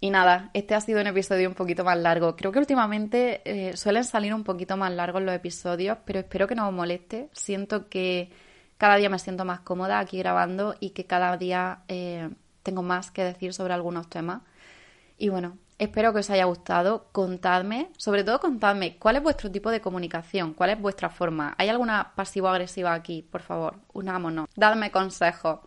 Y 0.00 0.08
nada, 0.08 0.50
este 0.54 0.74
ha 0.74 0.80
sido 0.80 0.98
un 0.98 1.08
episodio 1.08 1.46
un 1.46 1.54
poquito 1.54 1.84
más 1.84 1.98
largo. 1.98 2.36
Creo 2.36 2.50
que 2.50 2.58
últimamente 2.58 3.42
eh, 3.44 3.76
suelen 3.76 4.04
salir 4.04 4.32
un 4.32 4.44
poquito 4.44 4.78
más 4.78 4.92
largos 4.92 5.20
los 5.20 5.34
episodios, 5.34 5.98
pero 6.06 6.20
espero 6.20 6.46
que 6.46 6.54
no 6.54 6.66
os 6.66 6.72
moleste. 6.72 7.28
Siento 7.32 7.90
que 7.90 8.30
cada 8.80 8.96
día 8.96 9.10
me 9.10 9.18
siento 9.18 9.44
más 9.44 9.60
cómoda 9.60 9.98
aquí 9.98 10.16
grabando 10.16 10.74
y 10.80 10.90
que 10.90 11.04
cada 11.04 11.36
día 11.36 11.82
eh, 11.88 12.30
tengo 12.62 12.82
más 12.82 13.10
que 13.10 13.22
decir 13.22 13.52
sobre 13.52 13.74
algunos 13.74 14.08
temas. 14.08 14.40
Y 15.18 15.28
bueno, 15.28 15.58
Espero 15.80 16.12
que 16.12 16.18
os 16.18 16.28
haya 16.28 16.44
gustado. 16.44 17.06
Contadme, 17.10 17.88
sobre 17.96 18.22
todo 18.22 18.38
contadme, 18.38 18.98
cuál 18.98 19.16
es 19.16 19.22
vuestro 19.22 19.50
tipo 19.50 19.70
de 19.70 19.80
comunicación, 19.80 20.52
cuál 20.52 20.68
es 20.68 20.78
vuestra 20.78 21.08
forma. 21.08 21.54
¿Hay 21.56 21.70
alguna 21.70 22.12
pasivo-agresiva 22.14 22.92
aquí? 22.92 23.22
Por 23.22 23.40
favor, 23.40 23.76
unámonos. 23.94 24.46
Dadme 24.54 24.90
consejos. 24.90 25.60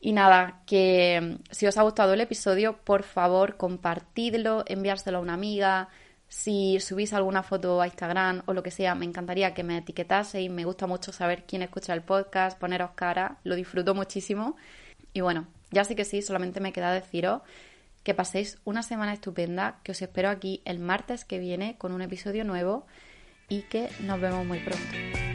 Y 0.00 0.12
nada, 0.12 0.62
que 0.66 1.38
mm, 1.38 1.52
si 1.52 1.68
os 1.68 1.78
ha 1.78 1.82
gustado 1.82 2.12
el 2.12 2.20
episodio, 2.20 2.78
por 2.78 3.04
favor, 3.04 3.56
compartidlo, 3.56 4.64
enviárselo 4.66 5.18
a 5.18 5.20
una 5.20 5.34
amiga, 5.34 5.90
Si 6.30 6.78
subís 6.78 7.12
alguna 7.12 7.42
foto 7.42 7.80
a 7.80 7.88
Instagram 7.88 8.42
o 8.46 8.54
lo 8.54 8.62
que 8.62 8.70
sea, 8.70 8.94
me 8.94 9.04
encantaría 9.04 9.52
que 9.52 9.64
me 9.64 9.78
etiquetaseis. 9.78 10.48
Me 10.48 10.64
gusta 10.64 10.86
mucho 10.86 11.12
saber 11.12 11.42
quién 11.44 11.62
escucha 11.62 11.92
el 11.92 12.02
podcast, 12.02 12.56
poneros 12.56 12.92
cara, 12.94 13.38
lo 13.42 13.56
disfruto 13.56 13.96
muchísimo. 13.96 14.56
Y 15.12 15.22
bueno, 15.22 15.48
ya 15.72 15.82
sí 15.84 15.96
que 15.96 16.04
sí, 16.04 16.22
solamente 16.22 16.60
me 16.60 16.72
queda 16.72 16.92
deciros 16.92 17.42
que 18.04 18.14
paséis 18.14 18.58
una 18.64 18.84
semana 18.84 19.12
estupenda, 19.12 19.80
que 19.82 19.90
os 19.90 20.00
espero 20.00 20.30
aquí 20.30 20.62
el 20.64 20.78
martes 20.78 21.24
que 21.24 21.40
viene 21.40 21.76
con 21.78 21.90
un 21.92 22.00
episodio 22.00 22.44
nuevo 22.44 22.86
y 23.48 23.62
que 23.62 23.90
nos 24.00 24.20
vemos 24.20 24.46
muy 24.46 24.60
pronto. 24.60 25.29